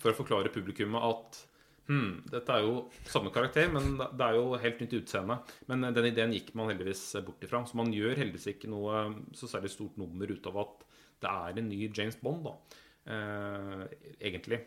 for 0.00 0.12
å 0.12 0.18
forklare 0.18 0.52
publikummet 0.52 1.06
at 1.06 1.40
hm, 1.88 2.12
dette 2.30 2.54
er 2.56 2.66
jo 2.66 2.84
samme 3.08 3.32
karakter, 3.34 3.70
men 3.72 3.96
det 3.98 4.26
er 4.26 4.36
jo 4.38 4.60
helt 4.60 4.84
nytt 4.84 4.98
utseende. 5.00 5.40
Men 5.70 5.88
den 5.96 6.10
ideen 6.10 6.36
gikk 6.36 6.52
man 6.58 6.70
heldigvis 6.72 7.02
bort 7.26 7.42
ifra. 7.44 7.64
Så 7.66 7.80
man 7.80 7.92
gjør 7.94 8.18
heldigvis 8.20 8.52
ikke 8.54 8.70
noe 8.72 9.08
så 9.36 9.50
særlig 9.50 9.72
stort 9.74 9.98
nummer 10.00 10.30
ut 10.30 10.52
av 10.52 10.62
at 10.64 10.86
det 11.20 11.32
er 11.32 11.60
en 11.60 11.68
ny 11.68 11.82
James 11.88 12.16
Bond, 12.20 12.46
da. 12.48 12.80
Eh, 13.10 13.84
egentlig. 14.30 14.62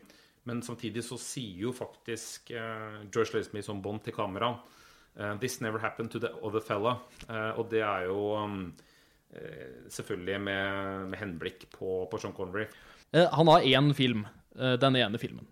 Men 0.50 0.62
samtidig 0.66 1.06
så 1.08 1.18
sier 1.22 1.68
jo 1.68 1.74
faktisk 1.76 2.52
eh, 2.52 3.04
George 3.08 3.38
Lazenby 3.38 3.64
som 3.66 3.82
Bond 3.82 4.04
til 4.04 4.16
kamera 4.16 4.52
eh, 4.52 4.82
'This 5.16 5.62
never 5.62 5.80
happened 5.80 6.10
to 6.12 6.20
the 6.20 6.32
other 6.42 6.60
fella'. 6.60 6.98
Eh, 7.30 7.60
og 7.60 7.70
det 7.70 7.82
er 7.86 8.08
jo 8.08 8.34
um, 8.34 8.74
eh, 9.36 9.86
selvfølgelig 9.90 10.40
med, 10.42 11.10
med 11.12 11.20
henblikk 11.20 11.68
på, 11.72 12.08
på 12.10 12.20
Sean 12.20 12.34
Connery. 12.34 12.66
Eh, 13.14 13.28
Han 13.32 13.48
har 13.48 13.62
én 13.62 13.94
film, 13.94 14.26
eh, 14.58 14.76
den 14.82 14.96
ene 14.96 15.20
filmen. 15.22 15.46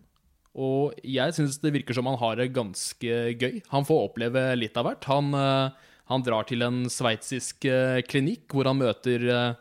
Og 0.58 0.98
jeg 1.06 1.32
syns 1.38 1.62
det 1.62 1.72
virker 1.72 1.96
som 1.96 2.10
han 2.10 2.18
har 2.20 2.36
det 2.36 2.52
ganske 2.54 3.38
gøy. 3.40 3.62
Han 3.72 3.86
får 3.88 4.10
oppleve 4.10 4.56
litt 4.58 4.76
av 4.76 4.90
hvert. 4.90 5.06
Han, 5.08 5.34
eh, 5.34 5.70
han 6.12 6.26
drar 6.26 6.44
til 6.50 6.66
en 6.66 6.84
sveitsisk 6.92 7.66
eh, 7.70 8.02
klinikk 8.02 8.52
hvor 8.52 8.68
han 8.68 8.82
møter 8.82 9.24
eh, 9.30 9.54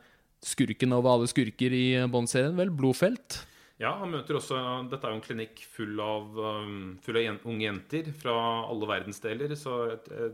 skurken 0.43 0.97
over 0.97 1.13
alle 1.13 1.29
skurker 1.31 1.77
i 1.77 1.87
Bond-serien, 2.11 2.57
vel, 2.57 2.73
Blodfelt. 2.73 3.43
Ja, 3.81 3.95
han 3.97 4.13
møter 4.13 4.37
også 4.37 4.59
Dette 4.91 5.09
er 5.09 5.15
jo 5.15 5.19
en 5.19 5.25
klinikk 5.25 5.63
full 5.73 6.01
av, 6.05 6.35
um, 6.37 6.99
full 7.01 7.17
av 7.17 7.25
jen, 7.25 7.39
unge 7.49 7.65
jenter 7.65 8.11
fra 8.13 8.35
alle 8.69 8.89
verdensdeler. 8.91 9.55
Så 9.57 9.77
jeg, 9.89 10.01
jeg, 10.13 10.33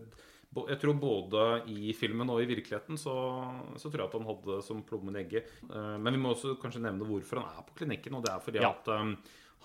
jeg 0.72 0.80
tror 0.82 0.96
både 0.98 1.44
i 1.70 1.92
filmen 1.94 2.32
og 2.32 2.42
i 2.42 2.48
virkeligheten 2.50 2.98
så, 2.98 3.14
så 3.78 3.86
tror 3.86 4.02
jeg 4.02 4.10
at 4.10 4.16
han 4.18 4.26
hadde 4.26 4.56
som 4.66 4.80
plommen 4.88 5.14
i 5.14 5.22
egget. 5.22 5.52
Eh, 5.68 5.92
men 6.02 6.16
vi 6.16 6.22
må 6.22 6.32
også 6.34 6.56
kanskje 6.62 6.82
nevne 6.82 7.06
hvorfor 7.06 7.42
han 7.42 7.52
er 7.52 7.66
på 7.68 7.76
klinikken. 7.82 8.16
Og 8.18 8.24
det 8.26 8.32
er 8.32 8.42
fordi 8.42 8.64
Ja. 8.64 8.72
at 8.72 8.90
um, 8.90 9.12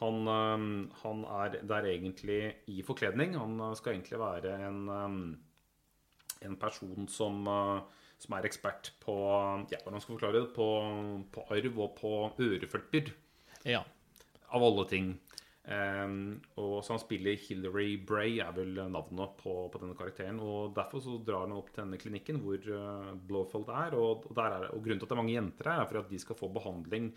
han, 0.02 0.20
um, 0.30 0.68
han 1.02 1.26
er 1.40 1.58
der 1.74 1.90
egentlig 1.90 2.42
i 2.70 2.84
forkledning. 2.86 3.34
Han 3.40 3.58
uh, 3.62 3.72
skal 3.78 3.96
egentlig 3.96 4.22
være 4.22 4.54
en, 4.68 4.84
en 6.46 6.60
person 6.62 7.10
som, 7.10 7.42
uh, 7.50 8.06
som 8.22 8.38
er 8.38 8.46
ekspert 8.46 8.94
på 9.02 9.18
ja, 9.74 9.82
hvordan 9.82 10.06
skal 10.06 10.20
forklare 10.20 10.38
det, 10.44 10.54
på, 10.54 10.70
på 11.34 11.50
arv 11.50 11.84
og 11.88 11.94
på 11.98 12.16
øreflipper 12.46 13.14
Ja. 13.68 13.84
av 14.51 14.63
alle 14.63 14.86
ting. 14.89 15.12
Um, 15.62 16.39
og 16.58 16.80
så 16.82 16.96
han 16.96 17.01
spiller 17.03 17.38
Hillary 17.38 17.94
Bray, 18.01 18.39
er 18.41 18.50
vel 18.56 18.74
navnet 18.89 19.36
på, 19.38 19.53
på 19.72 19.82
denne 19.82 19.96
karakteren. 19.98 20.39
Og 20.41 20.74
derfor 20.75 21.03
så 21.03 21.20
drar 21.25 21.46
han 21.46 21.53
opp 21.56 21.70
til 21.70 21.84
denne 21.84 22.00
klinikken 22.01 22.41
hvor 22.44 22.58
uh, 22.65 23.12
Blowfold 23.30 23.70
er. 23.70 23.96
Og, 24.00 24.25
og, 24.25 24.34
der 24.38 24.58
er. 24.58 24.65
og 24.74 24.82
grunnen 24.82 25.01
til 25.01 25.08
at 25.08 25.13
det 25.13 25.18
er 25.18 25.22
mange 25.22 25.38
jenter 25.38 25.72
her, 25.72 25.84
er 25.84 25.91
for 25.91 26.01
at 26.01 26.10
de 26.12 26.22
skal 26.22 26.39
få 26.39 26.50
behandling 26.53 27.12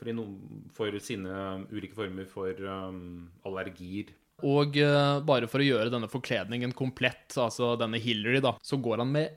for, 0.00 0.08
i 0.08 0.16
noen, 0.16 0.64
for 0.74 0.96
sine 1.04 1.36
ulike 1.70 1.98
former 1.98 2.26
for 2.30 2.64
um, 2.64 3.28
allergier. 3.48 4.14
Og 4.40 4.80
uh, 4.80 5.20
bare 5.26 5.50
for 5.52 5.60
å 5.60 5.68
gjøre 5.68 5.92
denne 5.92 6.08
forkledningen 6.08 6.72
komplett, 6.76 7.28
altså 7.36 7.74
denne 7.80 8.00
Hillary, 8.00 8.40
da, 8.42 8.56
så 8.64 8.80
går 8.80 9.04
han 9.04 9.12
med 9.12 9.36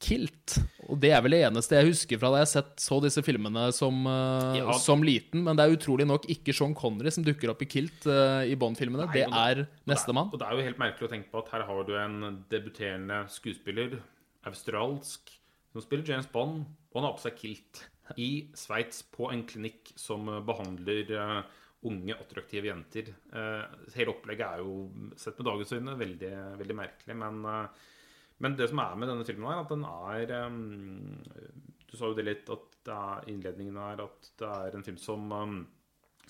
kilt. 0.00 0.56
Og 0.88 0.98
det 1.00 1.12
er 1.14 1.20
vel 1.22 1.36
det 1.36 1.42
eneste 1.46 1.76
jeg 1.76 1.90
husker 1.90 2.20
fra 2.20 2.32
da 2.32 2.40
jeg 2.42 2.50
sett, 2.54 2.72
så 2.82 2.98
disse 3.04 3.22
filmene 3.24 3.66
som, 3.76 4.00
eh, 4.08 4.60
Ja. 4.60 4.72
som 4.80 5.04
liten. 5.04 5.44
Men 5.44 5.56
det 5.56 5.66
er 5.66 5.76
utrolig 5.76 6.06
nok 6.08 6.26
ikke 6.32 6.54
Sean 6.56 6.74
Connery 6.74 7.12
som 7.12 7.24
dukker 7.24 7.52
opp 7.52 7.62
i 7.62 7.68
kilt 7.70 8.06
uh, 8.06 8.42
i 8.42 8.56
Bond-filmene. 8.56 9.10
Det 9.12 9.26
er 9.28 9.66
nestemann. 9.86 10.32
Og 10.32 10.40
det 10.40 10.48
er 10.48 10.56
jo 10.56 10.66
helt 10.66 10.80
merkelig 10.80 11.08
å 11.08 11.12
tenke 11.12 11.30
på 11.30 11.44
at 11.44 11.52
her 11.52 11.66
har 11.68 11.84
du 11.84 11.94
en 12.00 12.44
debuterende 12.50 13.22
skuespiller, 13.28 14.00
australsk, 14.48 15.30
som 15.72 15.84
spiller 15.84 16.04
James 16.04 16.26
Bond, 16.26 16.64
og 16.90 17.00
han 17.00 17.10
har 17.10 17.16
på 17.16 17.26
seg 17.28 17.36
kilt 17.38 17.84
i 18.18 18.50
Sveits 18.58 19.04
på 19.06 19.30
en 19.30 19.44
klinikk 19.46 19.92
som 20.00 20.26
eh, 20.28 20.40
behandler 20.42 21.12
uh, 21.14 21.42
unge, 21.86 22.16
attraktive 22.16 22.68
jenter. 22.68 23.12
Uh, 23.32 23.64
hele 23.94 24.12
opplegget 24.12 24.46
er 24.48 24.64
jo, 24.64 24.90
sett 25.16 25.38
med 25.38 25.48
dagens 25.48 25.72
øyne, 25.76 25.96
veldig, 26.00 26.32
veldig 26.60 26.76
merkelig, 26.76 27.16
men 27.22 27.40
eh, 27.48 27.86
men 28.40 28.56
det 28.56 28.70
som 28.70 28.80
er 28.82 28.96
med 28.96 29.10
denne 29.12 29.26
filmen, 29.28 29.50
er 29.52 29.60
at 29.60 29.72
den 29.72 29.84
er 29.84 30.32
um, 30.48 31.18
Du 31.90 31.96
sa 31.96 32.08
jo 32.08 32.16
det 32.16 32.24
litt 32.24 32.48
at 32.52 32.78
det 32.88 32.96
er, 32.96 33.26
innledningen 33.28 33.76
er 33.76 34.00
at 34.06 34.30
det 34.40 34.48
er 34.48 34.76
en 34.76 34.86
film 34.86 34.98
som 35.00 35.28
um, 35.34 35.60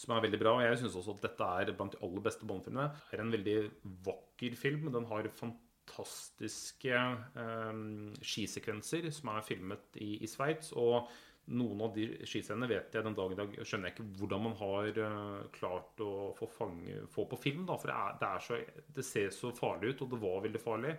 som 0.01 0.15
er 0.15 0.25
veldig 0.27 0.41
bra. 0.41 0.57
Og 0.57 0.65
jeg 0.65 0.81
syns 0.81 0.99
også 0.99 1.17
at 1.17 1.25
dette 1.29 1.49
er 1.63 1.73
blant 1.77 1.97
de 1.97 2.03
aller 2.07 2.25
beste 2.25 2.47
Bond-filmene. 2.49 2.91
Det 3.11 3.19
er 3.19 3.25
en 3.25 3.35
veldig 3.35 3.57
vakker 4.07 4.57
film. 4.59 4.93
Den 4.95 5.09
har 5.11 5.29
fantastiske 5.37 7.01
eh, 7.45 7.83
skisekvenser 8.33 9.11
som 9.15 9.35
er 9.35 9.47
filmet 9.47 10.01
i, 10.01 10.15
i 10.25 10.31
Sveits. 10.31 10.73
Og 10.81 11.11
noen 11.51 11.83
av 11.85 11.95
de 11.97 12.07
skiscenene 12.29 12.69
vet 12.71 12.95
jeg 12.95 13.05
den 13.05 13.17
dag 13.19 13.33
i 13.33 13.39
dag 13.39 13.57
skjønner 13.59 13.91
jeg 13.91 13.97
ikke 13.97 14.09
hvordan 14.21 14.45
man 14.47 14.59
har 14.61 15.01
eh, 15.07 15.41
klart 15.57 16.05
å 16.05 16.13
få, 16.39 16.49
fange, 16.55 17.03
få 17.13 17.27
på 17.31 17.41
film. 17.43 17.67
Da, 17.69 17.77
for 17.81 17.93
det, 17.93 17.99
er, 17.99 18.21
det, 18.21 18.31
er 18.31 18.47
så, 18.47 18.87
det 19.01 19.09
ser 19.09 19.35
så 19.37 19.53
farlig 19.57 19.95
ut, 19.95 20.07
og 20.07 20.15
det 20.15 20.23
var 20.25 20.47
veldig 20.47 20.63
farlig. 20.63 20.95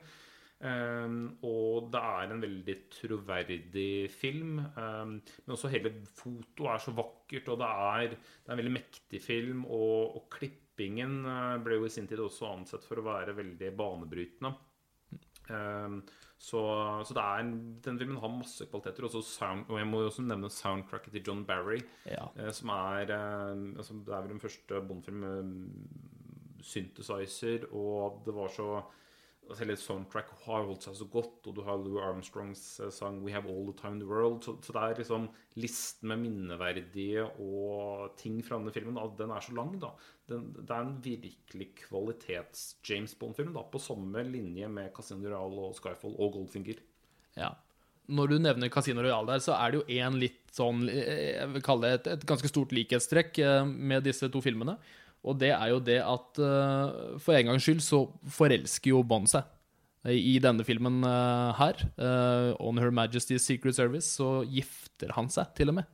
Um, 0.62 1.40
og 1.42 1.88
det 1.90 2.00
er 2.06 2.32
en 2.32 2.44
veldig 2.44 2.76
troverdig 2.94 3.94
film. 4.14 4.60
Um, 4.76 5.16
men 5.18 5.56
også 5.56 5.72
hele 5.74 5.94
fotoet 6.06 6.68
er 6.76 6.84
så 6.84 6.94
vakkert, 6.98 7.50
og 7.50 7.62
det 7.64 7.70
er, 7.70 8.16
det 8.16 8.50
er 8.52 8.56
en 8.56 8.62
veldig 8.62 8.76
mektig 8.76 9.22
film. 9.24 9.64
Og, 9.66 10.20
og 10.20 10.28
klippingen 10.34 11.24
uh, 11.26 11.56
ble 11.66 11.80
jo 11.80 11.88
i 11.90 11.94
sin 11.94 12.10
tid 12.10 12.22
også 12.22 12.52
ansett 12.52 12.86
for 12.86 13.02
å 13.02 13.08
være 13.10 13.38
veldig 13.40 13.72
banebrytende. 13.80 14.54
Um, 15.50 16.04
så, 16.42 16.62
så 17.06 17.14
det 17.18 17.26
er 17.26 17.42
en, 17.42 17.52
den 17.86 17.98
filmen 18.00 18.22
har 18.22 18.34
masse 18.34 18.66
kvaliteter. 18.70 19.10
Sound, 19.26 19.66
og 19.66 19.82
jeg 19.82 19.90
må 19.90 20.04
jo 20.04 20.14
også 20.14 20.30
nevne 20.30 20.54
soundtracket 20.54 21.18
til 21.18 21.26
John 21.26 21.44
Barry. 21.50 21.82
Ja. 22.06 22.30
Uh, 22.38 22.54
som 22.54 22.70
er 22.78 23.10
uh, 23.10 23.58
altså, 23.82 23.98
Det 23.98 24.14
er 24.14 24.24
vel 24.24 24.36
den 24.36 24.46
første 24.46 24.86
Bond-filmen 24.86 25.26
med 25.26 26.62
synthesizer, 26.62 27.66
og 27.74 28.22
det 28.28 28.34
var 28.38 28.52
så 28.54 28.76
Hele 29.60 29.76
soundtrack 29.80 30.30
har 30.46 30.66
holdt 30.68 30.86
seg 30.88 30.98
så 31.00 31.08
godt, 31.12 31.48
og 31.50 31.56
du 31.58 31.62
har 31.66 31.80
Lou 31.80 32.00
Armstrongs 32.04 32.62
eh, 32.82 32.92
sang 32.94 33.20
'We 33.22 33.34
Have 33.36 33.50
All 33.52 33.66
The 33.70 33.76
Time 33.80 33.98
In 33.98 34.04
The 34.04 34.10
World'. 34.10 34.44
Så, 34.46 34.56
så 34.64 34.76
det 34.76 34.84
er 34.84 35.02
liksom 35.02 35.28
listen 35.62 36.12
med 36.12 36.22
minneverdige 36.24 37.26
og 37.44 38.14
ting 38.20 38.40
fra 38.46 38.60
denne 38.60 38.74
filmen, 38.76 39.00
den 39.18 39.34
er 39.34 39.44
så 39.44 39.56
lang, 39.58 39.76
da. 39.82 39.92
Den, 40.32 40.52
det 40.56 40.70
er 40.70 40.86
en 40.86 40.96
virkelig 41.04 41.68
kvalitets-James 41.82 43.18
Bond-film, 43.20 43.52
da, 43.58 43.66
på 43.68 43.82
samme 43.82 44.24
linje 44.28 44.70
med 44.72 44.94
Casino 44.96 45.28
Royale 45.28 45.68
og 45.68 45.76
Skyfall 45.80 46.16
og 46.16 46.38
Goldfinger. 46.38 46.80
Ja. 47.36 47.54
Når 48.12 48.28
du 48.28 48.40
nevner 48.42 48.72
Casino 48.74 49.04
Royale 49.04 49.36
der, 49.36 49.44
så 49.44 49.56
er 49.56 49.72
det 49.72 49.82
jo 49.82 50.00
en 50.02 50.18
litt 50.20 50.42
sånn 50.52 50.88
eh, 50.90 51.38
Jeg 51.38 51.52
vil 51.54 51.64
kalle 51.64 51.88
det 51.88 52.00
et, 52.00 52.10
et 52.18 52.26
ganske 52.28 52.50
stort 52.50 52.74
likhetstrekk 52.76 53.40
eh, 53.40 53.62
med 53.68 54.04
disse 54.08 54.28
to 54.32 54.42
filmene. 54.44 54.76
Og 55.22 55.38
det 55.42 55.52
er 55.54 55.68
jo 55.70 55.82
det 55.86 56.00
at 56.02 56.40
uh, 56.42 57.18
for 57.22 57.38
en 57.38 57.52
gangs 57.52 57.66
skyld 57.68 57.84
så 57.86 58.06
forelsker 58.38 58.94
jo 58.94 59.04
Bond 59.06 59.30
seg. 59.30 59.46
I 60.10 60.40
denne 60.42 60.66
filmen 60.66 61.04
uh, 61.06 61.52
her, 61.60 61.78
uh, 62.02 62.58
On 62.58 62.80
Her 62.82 62.90
Majesty's 62.90 63.46
Secret 63.46 63.78
Service, 63.78 64.16
så 64.18 64.42
gifter 64.50 65.14
han 65.14 65.30
seg 65.30 65.52
til 65.60 65.70
og 65.70 65.78
med. 65.78 65.92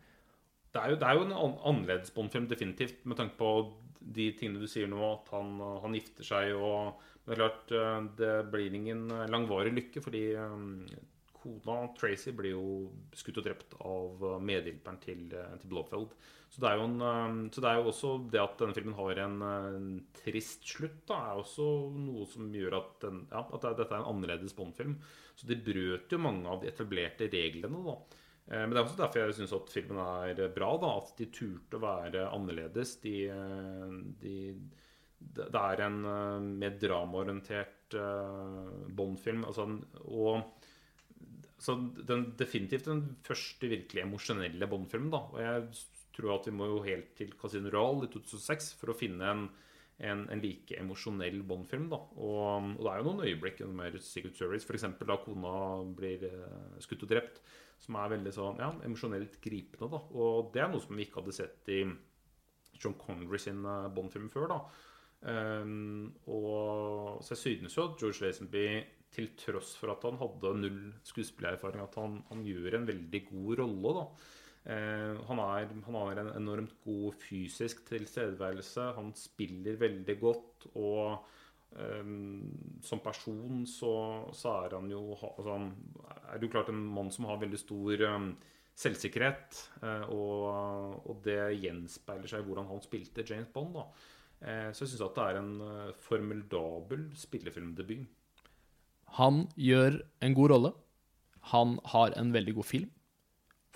Det 0.72 0.80
er 0.80 0.94
jo, 0.94 1.00
det 1.02 1.10
er 1.10 1.18
jo 1.18 1.26
en 1.26 1.36
an 1.36 1.58
annerledes 1.68 2.14
Bond-film, 2.16 2.48
definitivt, 2.48 3.04
med 3.04 3.20
tanke 3.20 3.36
på 3.40 3.52
de 4.00 4.30
tingene 4.40 4.64
du 4.64 4.70
sier 4.72 4.88
nå, 4.88 5.02
at 5.10 5.28
han, 5.36 5.58
han 5.84 5.96
gifter 5.98 6.24
seg 6.24 6.56
og 6.56 6.96
det 7.28 7.36
er 7.36 7.42
klart, 7.42 7.72
eh, 7.76 8.02
det 8.16 8.34
blir 8.54 8.76
ingen 8.76 9.10
langvarig 9.28 9.74
lykke, 9.76 10.00
fordi 10.04 10.24
um, 10.40 10.86
kona 11.36 11.90
Tracy 11.98 12.32
blir 12.32 12.54
jo 12.54 12.68
skutt 13.20 13.42
og 13.42 13.50
drept 13.50 13.76
av 13.84 14.24
eh, 14.30 14.38
medhjelperen 14.48 15.00
til, 15.04 15.26
eh, 15.36 15.58
til 15.60 15.74
Blofeld. 15.74 16.14
Så 16.50 16.62
det, 16.64 16.70
en, 16.80 16.96
eh, 17.04 17.50
så 17.52 17.64
det 17.64 17.70
er 17.70 17.82
jo 17.82 17.90
også 17.92 18.12
det 18.32 18.40
at 18.42 18.60
denne 18.62 18.76
filmen 18.78 18.96
har 18.98 19.20
en, 19.26 19.42
eh, 19.44 19.66
en 19.78 19.90
trist 20.22 20.64
slutt, 20.68 21.02
da, 21.10 21.18
er 21.32 21.42
også 21.42 21.66
noe 21.96 22.28
som 22.30 22.48
gjør 22.56 22.78
at, 22.80 22.94
den, 23.04 23.26
ja, 23.32 23.44
at 23.44 23.68
dette 23.68 23.90
er 23.92 24.00
en 24.00 24.12
annerledes 24.14 24.56
Bond-film. 24.58 24.96
Så 25.38 25.50
de 25.50 25.60
brøt 25.60 26.14
jo 26.16 26.22
mange 26.24 26.48
av 26.50 26.64
de 26.64 26.72
etablerte 26.72 27.28
reglene, 27.34 27.84
da. 27.86 27.98
Eh, 28.48 28.64
Men 28.64 28.72
det 28.74 28.80
er 28.80 28.86
også 28.86 29.02
derfor 29.04 29.26
jeg 29.26 29.38
syns 29.42 29.56
at 29.58 29.74
filmen 29.76 30.00
er 30.00 30.42
bra. 30.56 30.72
da, 30.82 30.94
At 31.02 31.16
de 31.20 31.28
turte 31.36 31.78
å 31.78 31.84
være 31.84 32.30
annerledes. 32.32 32.96
De, 33.04 33.16
eh, 33.28 33.98
de, 34.24 34.38
det 35.20 35.50
er 35.52 35.84
en 35.84 36.00
eh, 36.06 36.48
mer 36.64 36.80
dramaorientert 36.80 37.98
eh, 37.98 38.88
Bond-film. 38.96 39.44
Altså, 39.50 39.68
og 40.08 40.64
så 41.60 41.74
den, 42.08 42.32
definitivt 42.38 42.86
den 42.86 43.04
første 43.26 43.68
virkelig 43.68 44.04
emosjonelle 44.06 44.70
Bond-filmen. 44.70 45.12
da, 45.12 45.24
Og 45.34 45.40
jeg 45.42 45.86
tror 46.18 46.36
at 46.36 46.50
vi 46.50 46.56
må 46.58 46.68
jo 46.72 46.82
helt 46.86 47.14
til 47.18 47.32
Casino 47.40 47.72
Royale 47.74 48.08
i 48.08 48.12
2006 48.14 48.74
for 48.80 48.92
å 48.92 48.98
finne 48.98 49.30
en, 49.32 49.46
en, 50.10 50.26
en 50.34 50.42
like 50.44 50.80
emosjonell 50.82 51.40
Bond-film. 51.48 51.88
da, 51.94 52.02
og, 52.18 52.74
og 52.74 52.84
det 52.84 52.92
er 52.92 53.00
jo 53.00 53.08
noen 53.08 53.24
øyeblikk 53.30 53.64
under 53.68 54.00
Secret 54.04 54.40
Service, 54.40 54.68
f.eks. 54.68 54.88
da 55.06 55.20
kona 55.24 55.54
blir 55.98 56.28
eh, 56.30 56.82
skutt 56.84 57.06
og 57.08 57.14
drept, 57.14 57.42
som 57.82 58.00
er 58.02 58.14
veldig 58.18 58.34
sånn, 58.34 58.62
ja, 58.64 58.74
emosjonelt 58.90 59.40
gripende. 59.44 59.92
da, 59.94 60.04
Og 60.18 60.52
det 60.54 60.66
er 60.66 60.74
noe 60.74 60.84
som 60.84 60.98
vi 60.98 61.08
ikke 61.08 61.22
hadde 61.22 61.38
sett 61.38 61.74
i 61.74 61.82
John 62.78 62.98
Connery 63.00 63.42
sin 63.42 63.66
eh, 63.66 63.90
Bond-film 63.94 64.30
før. 64.34 64.52
da, 64.56 64.62
Um, 65.18 66.14
og 66.30 67.24
så 67.26 67.34
jeg 67.34 67.40
synes 67.42 67.78
jo 67.78 67.88
at 67.88 67.98
George 67.98 68.22
Lazenby, 68.22 68.68
til 69.12 69.30
tross 69.40 69.72
for 69.80 69.90
at 69.94 70.04
han 70.06 70.20
hadde 70.20 70.52
null 70.60 70.82
skuespillererfaring, 71.08 71.82
at 71.82 71.96
han, 71.98 72.20
han 72.30 72.44
gjør 72.46 72.76
en 72.78 72.90
veldig 72.90 73.22
god 73.32 73.62
rolle. 73.62 73.94
da. 73.98 74.04
Eh, 74.68 75.16
han, 75.30 75.40
er, 75.40 75.70
han 75.86 75.96
har 75.96 76.20
en 76.20 76.34
enormt 76.36 76.74
god 76.84 77.16
fysisk 77.22 77.86
tilstedeværelse. 77.88 78.90
Han 78.98 79.14
spiller 79.16 79.80
veldig 79.80 80.16
godt. 80.20 80.68
Og 80.76 81.24
um, 81.72 82.82
som 82.84 83.00
person 83.04 83.64
så, 83.70 83.94
så 84.36 84.58
er 84.66 84.76
han 84.76 84.92
jo 84.92 85.06
altså, 85.16 85.54
han 85.54 85.70
er 86.34 86.44
jo 86.44 86.52
klart 86.52 86.74
en 86.74 86.84
mann 86.98 87.12
som 87.16 87.30
har 87.30 87.40
veldig 87.40 87.62
stor 87.62 88.04
um, 88.12 88.34
selvsikkerhet. 88.78 89.62
eh, 89.82 90.06
og, 90.14 91.00
og 91.08 91.24
det 91.26 91.40
gjenspeiler 91.64 92.30
seg 92.30 92.44
i 92.44 92.50
hvordan 92.50 92.68
han 92.70 92.84
spilte 92.84 93.26
James 93.26 93.50
Bond. 93.56 93.80
da. 93.80 93.88
Eh, 94.44 94.68
Så 94.76 94.84
jeg 94.84 94.92
syns 94.92 95.08
at 95.08 95.16
det 95.16 95.30
er 95.30 95.40
en 95.40 95.96
formidabel 96.04 97.08
spillefilmdebut. 97.18 98.06
Han 99.16 99.46
gjør 99.56 100.02
en 100.22 100.36
god 100.36 100.52
rolle. 100.52 100.76
Han 101.56 101.80
har 101.96 102.12
en 102.20 102.36
veldig 102.36 102.60
god 102.60 102.68
film. 102.68 102.92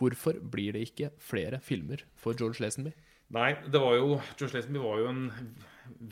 Hvorfor 0.01 0.39
blir 0.53 0.75
det 0.75 0.87
ikke 0.89 1.11
flere 1.21 1.61
filmer 1.61 2.01
for 2.17 2.37
George 2.37 2.63
Lazenby? 2.63 2.93
Nei, 3.31 3.53
det 3.71 3.79
var 3.79 3.95
jo 3.95 4.17
George 4.35 4.57
Lazenby 4.57 4.81
var 4.83 4.99
jo 4.99 5.11
en 5.11 5.23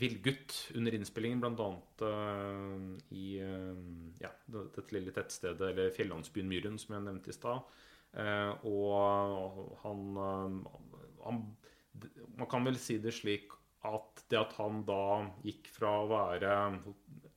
villgutt 0.00 0.56
under 0.78 0.94
innspillingen, 0.96 1.42
bl.a. 1.42 1.68
Uh, 2.00 2.96
i 3.12 3.40
uh, 3.42 3.76
ja, 4.22 4.30
dette 4.54 4.86
lille 4.94 5.12
tettstedet, 5.16 5.72
eller 5.72 5.92
fjellandsbyen 5.94 6.48
Myren, 6.48 6.78
som 6.80 6.96
jeg 6.96 7.06
nevnte 7.08 7.32
i 7.32 7.36
stad. 7.36 7.66
Uh, 8.14 8.54
og 8.66 9.76
han, 9.84 10.06
han 11.22 11.42
Man 12.38 12.48
kan 12.50 12.64
vel 12.66 12.78
si 12.80 12.96
det 13.02 13.12
slik 13.14 13.52
at 13.86 14.24
det 14.30 14.38
at 14.40 14.56
han 14.58 14.82
da 14.86 15.02
gikk 15.44 15.70
fra 15.72 15.92
å 16.02 16.08
være 16.10 16.56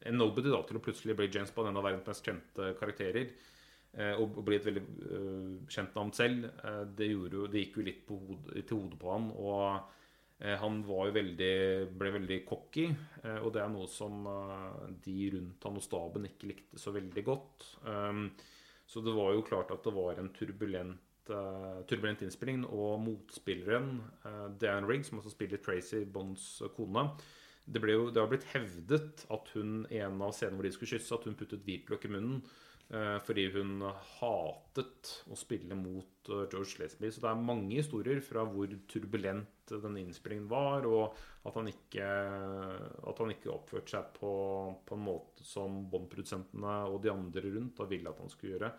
en 0.03 0.19
nobody 0.19 0.51
da, 0.51 0.61
til 0.67 0.79
å 0.79 0.83
plutselig 0.83 1.15
bli 1.17 1.29
James 1.31 1.53
Bond, 1.55 1.69
en 1.69 1.79
av 1.79 1.85
verdens 1.87 2.07
mest 2.09 2.27
kjente 2.27 2.73
karakterer, 2.79 3.29
eh, 3.29 3.51
og 3.93 4.39
bli 4.41 4.57
et 4.57 4.65
veldig 4.65 4.81
uh, 5.05 5.57
kjent 5.69 5.93
navn 5.93 6.13
selv, 6.17 6.47
uh, 6.63 6.81
det, 6.97 7.11
jo, 7.11 7.27
det, 7.45 7.61
gikk 7.61 7.77
jo 7.77 7.85
litt 7.85 8.07
hode, 8.09 8.63
til 8.63 8.79
hodet 8.79 8.97
på 9.01 9.11
han. 9.13 9.29
Og 9.37 9.99
han 10.43 10.81
veldig, 10.83 11.53
ble 11.95 12.09
veldig 12.11 12.37
cocky, 12.43 12.89
og 13.45 13.45
det 13.55 13.61
er 13.61 13.69
noe 13.71 13.85
som 13.87 14.25
de 15.05 15.13
rundt 15.31 15.63
han 15.63 15.77
og 15.79 15.85
staben 15.85 16.25
ikke 16.27 16.49
likte 16.49 16.81
så 16.81 16.91
veldig 16.91 17.23
godt. 17.23 17.67
Um, 17.85 18.25
så 18.89 18.99
det 19.05 19.13
var 19.15 19.31
jo 19.37 19.45
klart 19.47 19.71
at 19.71 19.85
det 19.85 19.93
var 19.95 20.19
en 20.19 20.33
turbulent 20.35 20.99
turbulent 21.87 22.25
innspilling. 22.25 22.65
Og 22.65 22.99
motspilleren, 23.05 24.01
Dan 24.59 24.89
Rigg, 24.89 25.05
som 25.07 25.21
også 25.21 25.31
spiller 25.31 25.61
Tracy 25.63 26.01
Bonds 26.03 26.57
kone 26.75 27.05
Det, 27.63 27.79
jo, 27.87 28.09
det 28.11 28.19
har 28.19 28.27
blitt 28.27 28.49
hevdet 28.51 29.23
at 29.31 29.53
hun 29.55 29.85
en 29.87 30.19
av 30.19 30.35
scenene 30.35 30.59
hvor 30.59 30.67
de 30.67 30.73
skulle 30.75 30.97
kysse, 30.97 31.15
at 31.15 31.23
hun 31.29 31.39
puttet 31.39 31.63
hvitløk 31.63 32.09
i 32.09 32.11
munnen. 32.17 32.43
Uh, 32.91 33.17
fordi 33.25 33.47
hun 33.55 33.79
hatet 34.19 35.13
å 35.31 35.37
spille 35.39 35.77
mot 35.77 36.27
George 36.27 36.81
Leslie. 36.81 37.11
Så 37.11 37.23
det 37.23 37.29
er 37.31 37.45
mange 37.47 37.79
historier 37.79 38.19
fra 38.23 38.43
hvor 38.47 38.69
turbulent 38.91 39.71
den 39.71 39.97
innspillingen 40.01 40.49
var, 40.51 40.85
og 40.85 41.15
at 41.47 41.55
han 41.57 41.69
ikke, 41.71 42.09
at 43.07 43.21
han 43.23 43.31
ikke 43.33 43.51
oppførte 43.53 43.95
seg 43.95 44.11
på, 44.17 44.33
på 44.85 44.97
en 44.97 45.05
måte 45.07 45.45
som 45.47 45.81
Bond-produsentene 45.91 46.75
og 46.91 46.99
de 47.03 47.11
andre 47.11 47.43
rundt 47.47 47.79
da 47.79 47.87
ville 47.89 48.11
at 48.11 48.19
han 48.21 48.31
skulle 48.31 48.57
gjøre. 48.57 48.71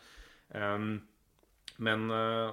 Men 1.83 2.11
eh, 2.15 2.51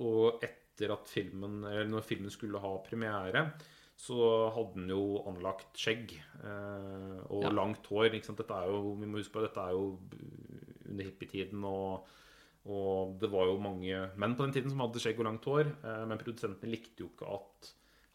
Og 0.00 0.42
etter 0.44 0.94
at 0.94 1.10
filmen 1.10 1.60
Eller 1.66 1.90
når 1.90 2.06
filmen 2.06 2.32
skulle 2.32 2.62
ha 2.62 2.72
premiere, 2.86 3.44
så 4.00 4.48
hadde 4.54 4.78
den 4.78 4.92
jo 4.94 5.20
anlagt 5.28 5.76
skjegg 5.76 6.14
eh, 6.16 7.18
og 7.28 7.42
ja. 7.44 7.50
langt 7.52 7.84
hår. 7.92 8.14
Dette 8.16 8.56
er 8.56 8.70
jo, 8.72 8.94
vi 8.96 9.08
må 9.10 9.20
huske 9.20 9.34
på 9.34 9.42
dette 9.44 9.60
er 9.60 9.76
jo 9.76 9.90
under 10.90 11.06
hippietiden. 11.06 11.66
Og, 11.66 12.08
og, 12.66 13.14
det 13.20 13.30
var 13.32 13.50
jo 13.50 13.60
mange 13.62 14.06
menn 14.20 14.36
på 14.36 14.46
den 14.46 14.56
tiden 14.56 14.72
som 14.72 14.82
hadde 14.84 15.02
skjegg 15.02 15.20
og 15.20 15.28
langt 15.28 15.48
hår. 15.50 15.70
Eh, 15.84 16.02
men 16.10 16.20
produsentene 16.20 16.72
likte 16.72 17.04
jo 17.04 17.12
ikke 17.12 17.30
at 17.38 17.70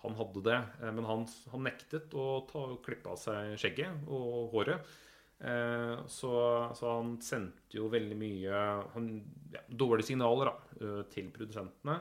han 0.06 0.20
hadde 0.20 0.46
det. 0.46 0.60
Eh, 0.82 0.94
men 0.98 1.10
han, 1.10 1.26
han 1.54 1.66
nektet 1.70 2.14
å 2.18 2.28
ta, 2.52 2.68
klippe 2.86 3.12
av 3.14 3.20
seg 3.22 3.56
skjegget 3.62 4.06
og 4.12 4.54
håret. 4.54 4.94
Eh, 5.40 5.96
så, 6.12 6.36
så, 6.78 6.92
han 6.92 7.18
sendte 7.24 7.80
jo 7.80 7.90
veldig 7.92 8.20
mye 8.20 8.62
han, 8.94 9.10
ja, 9.52 9.66
dårlige 9.68 10.14
signaler 10.14 10.54
da, 10.54 11.02
til 11.12 11.34
produsentene. 11.36 12.00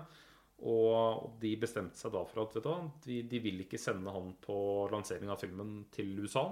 Og 0.65 1.35
de 1.43 1.51
bestemte 1.61 1.99
seg 1.99 2.13
da 2.15 2.23
for 2.29 2.45
at 2.45 2.55
du, 2.57 2.71
de, 3.05 3.19
de, 3.29 3.41
vil 3.43 3.65
ikke 3.65 3.81
sende 3.81 4.13
han 4.15 4.31
på 4.41 4.57
lansering 4.93 5.33
av 5.33 5.43
filmen 5.43 5.83
til 5.93 6.15
USA. 6.23 6.47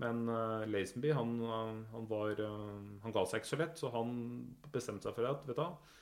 Men 0.00 0.24
uh, 0.32 0.64
Lazenby 0.70 1.12
han, 1.12 1.36
han, 1.92 2.08
var, 2.08 2.40
uh, 2.40 3.00
han 3.04 3.14
ga 3.14 3.24
seg 3.28 3.42
ikke 3.42 3.52
så 3.52 3.60
lett, 3.60 3.78
så 3.80 3.92
han 3.94 4.12
bestemte 4.72 5.08
seg 5.08 5.16
for 5.16 5.28
at 5.28 5.46
vet 5.48 5.60
du, 5.60 5.96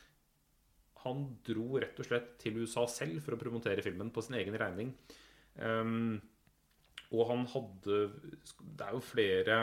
Han 1.04 1.24
dro 1.46 1.68
rett 1.82 1.98
og 1.98 2.06
slett 2.06 2.34
til 2.42 2.60
USA 2.62 2.86
selv 2.90 3.22
for 3.24 3.34
å 3.34 3.40
promotere 3.40 3.84
filmen 3.84 4.12
på 4.14 4.24
sin 4.24 4.38
egen 4.38 4.58
regning. 4.61 4.94
Um, 5.58 6.20
og 7.08 7.30
han 7.30 7.46
hadde 7.50 8.02
Det 8.61 8.84
er 8.84 8.94
jo 8.94 9.02
flere 9.02 9.56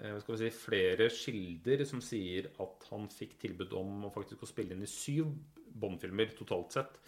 Eh, 0.00 0.14
skal 0.22 0.34
vi 0.34 0.38
si, 0.40 0.50
flere 0.56 1.08
kilder 1.12 1.82
som 1.84 2.00
sier 2.04 2.48
at 2.64 2.86
han 2.88 3.10
fikk 3.12 3.36
tilbud 3.42 3.74
om 3.76 4.06
å 4.06 4.12
faktisk 4.14 4.44
å 4.44 4.48
spille 4.48 4.72
inn 4.72 4.86
i 4.86 4.88
syv 4.88 5.34
Bond-filmer 5.74 6.32
totalt 6.36 6.74
sett. 6.74 6.98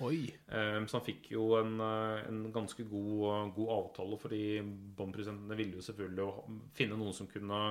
Eh, 0.49 0.79
så 0.87 0.99
han 0.99 1.07
fikk 1.07 1.31
jo 1.35 1.51
en, 1.59 1.75
eh, 1.81 2.27
en 2.29 2.45
ganske 2.55 2.87
god, 2.91 3.53
god, 3.57 3.73
avtale, 3.79 4.21
fordi 4.21 4.45
Bond-produsentene 4.63 5.59
ville 5.59 5.79
jo 5.79 5.85
selvfølgelig 5.89 6.61
finne 6.79 7.01
noen 7.01 7.17
som 7.17 7.31
kunne 7.31 7.65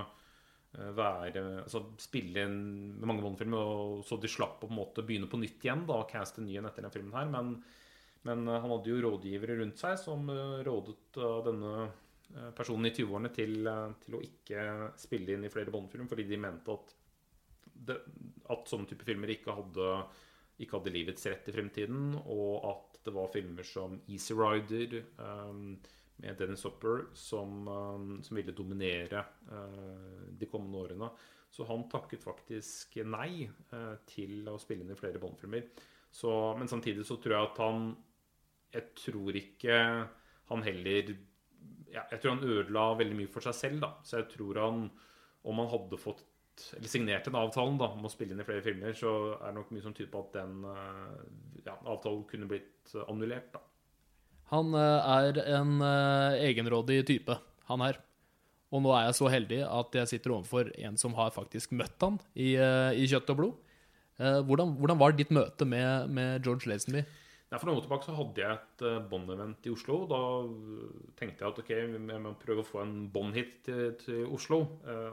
være, 0.74 1.42
altså 1.62 1.84
spille 2.02 2.48
inn 2.48 2.56
med 2.98 3.06
mange 3.06 3.22
Bond-filmer, 3.22 4.00
så 4.02 4.18
de 4.18 4.32
slapp 4.32 4.56
å 4.58 4.66
på 4.66 4.72
en 4.72 4.80
måte 4.80 5.04
begynne 5.06 5.28
på 5.30 5.38
nytt 5.38 5.62
igjen 5.62 5.84
da, 5.86 6.00
og 6.02 6.10
caste 6.10 6.42
ny 6.42 6.56
en 6.58 6.66
etter 6.66 6.82
den 6.82 6.94
filmen 6.96 7.14
her. 7.14 7.28
Men, 7.30 7.52
men 8.26 8.50
han 8.50 8.72
hadde 8.72 8.90
jo 8.90 9.04
rådgivere 9.04 9.60
rundt 9.60 9.78
seg 9.78 10.00
som 10.02 10.26
rådet 10.66 11.22
denne 11.46 11.92
Eh, 12.34 12.52
personen 12.58 12.90
i 12.90 12.94
20-årene 12.94 13.30
til, 13.34 13.60
eh, 13.68 13.90
til, 14.02 14.18
å 14.18 14.22
ikke 14.26 14.62
spille 14.98 15.36
inn 15.36 15.46
i 15.46 15.52
flere 15.54 15.74
Bond-filmer 15.74 16.10
fordi 16.10 16.26
de 16.26 16.40
mente 16.42 16.74
at, 16.74 16.94
det, 17.90 17.98
at 18.50 18.70
sånne 18.70 18.90
type 18.90 19.06
filmer 19.06 19.30
ikke 19.30 19.54
hadde, 19.54 19.90
ikke 20.62 20.78
hadde, 20.78 20.94
livets 20.94 21.26
rett 21.30 21.48
i 21.50 21.56
fremtiden, 21.56 22.14
og 22.30 22.66
at 22.70 23.00
det 23.04 23.14
var 23.16 23.32
filmer 23.34 23.66
som 23.68 23.98
Easy 24.08 24.36
Rider 24.38 25.00
um, 25.18 25.74
med 26.24 26.38
Dennis 26.40 26.64
Hopper 26.68 27.08
som, 27.18 27.68
um, 27.68 28.12
som 28.24 28.38
ville 28.38 28.56
dominere 28.56 29.26
uh, 29.50 30.30
de 30.30 30.50
kommende 30.52 30.84
årene. 30.86 31.10
Så 31.54 31.66
han 31.70 31.88
takket 31.90 32.24
faktisk 32.24 32.98
nei 33.06 33.48
uh, 33.74 33.96
til 34.10 34.48
å 34.50 34.60
spille 34.62 34.86
inn 34.86 34.94
i 34.94 35.00
flere 35.00 35.22
Bond-filmer. 35.22 35.68
Men 36.14 36.70
samtidig 36.70 37.08
så 37.08 37.16
tror 37.18 37.34
jeg 37.34 37.48
at 37.48 37.60
han 37.64 37.86
Jeg 38.70 38.92
tror 38.94 39.38
ikke 39.40 39.78
han 40.52 40.62
heller 40.62 41.08
ja, 41.90 42.04
Jeg 42.12 42.20
tror 42.22 42.36
han 42.36 42.46
ødela 42.46 42.84
veldig 43.00 43.18
mye 43.18 43.32
for 43.34 43.42
seg 43.42 43.56
selv, 43.58 43.80
da. 43.82 43.90
Så 44.06 44.20
jeg 44.20 44.28
tror 44.36 44.60
han 44.62 44.84
Om 45.42 45.62
han 45.64 45.72
hadde 45.72 45.98
fått 45.98 46.22
eller 46.78 46.90
signert 46.92 47.28
en 47.28 47.38
avtalen 47.40 47.78
da, 47.80 47.90
om 47.96 48.06
å 48.06 48.12
spille 48.12 48.36
inn 48.36 48.42
i 48.44 48.48
flere 48.48 48.64
filmer, 48.66 48.96
så 48.98 49.12
er 49.40 49.50
det 49.50 49.58
nok 49.58 49.72
mye 49.74 49.86
som 49.86 49.96
tyder 49.96 50.12
på 50.14 50.24
at 50.26 50.36
den 50.38 50.66
eh, 50.70 51.22
ja, 51.66 51.76
avtalen 51.78 52.24
kunne 52.30 52.50
blitt 52.50 52.94
eh, 52.94 53.06
annullert. 53.10 53.50
da. 53.56 53.64
Han 54.54 54.76
eh, 54.78 55.14
er 55.18 55.42
en 55.58 55.74
egenrådig 56.50 57.02
type, 57.10 57.38
han 57.70 57.86
her. 57.86 58.00
Og 58.74 58.82
nå 58.82 58.94
er 58.98 59.08
jeg 59.08 59.18
så 59.20 59.30
heldig 59.30 59.60
at 59.68 59.98
jeg 60.00 60.12
sitter 60.16 60.34
overfor 60.34 60.72
en 60.82 60.96
som 60.98 61.14
har 61.18 61.34
faktisk 61.34 61.76
møtt 61.78 62.02
han 62.02 62.16
i, 62.34 62.56
i 62.58 63.04
kjøtt 63.10 63.30
og 63.30 63.38
blod. 63.38 63.60
Hvordan, 64.18 64.72
hvordan, 64.80 64.98
var 64.98 65.14
ditt 65.14 65.30
møte 65.34 65.66
med, 65.66 66.10
med 66.14 66.46
George 66.46 66.70
Lazenby? 66.70 67.04
Nei, 67.04 67.60
For 67.60 67.70
noen 67.70 67.78
år 67.78 67.86
tilbake 67.86 68.08
så 68.08 68.16
hadde 68.18 68.42
jeg 68.42 68.58
et 68.58 68.84
Bond-event 69.12 69.70
i 69.70 69.74
Oslo. 69.74 70.00
Da 70.10 70.22
tenkte 71.20 71.46
jeg 71.46 71.52
at 71.52 71.62
ok, 71.62 71.70
jeg 71.70 72.24
må 72.26 72.34
prøve 72.42 72.66
å 72.66 72.68
få 72.68 72.82
en 72.82 72.96
Bond-hit 73.14 73.60
til, 73.70 73.94
til, 74.02 74.26
Oslo. 74.34 74.64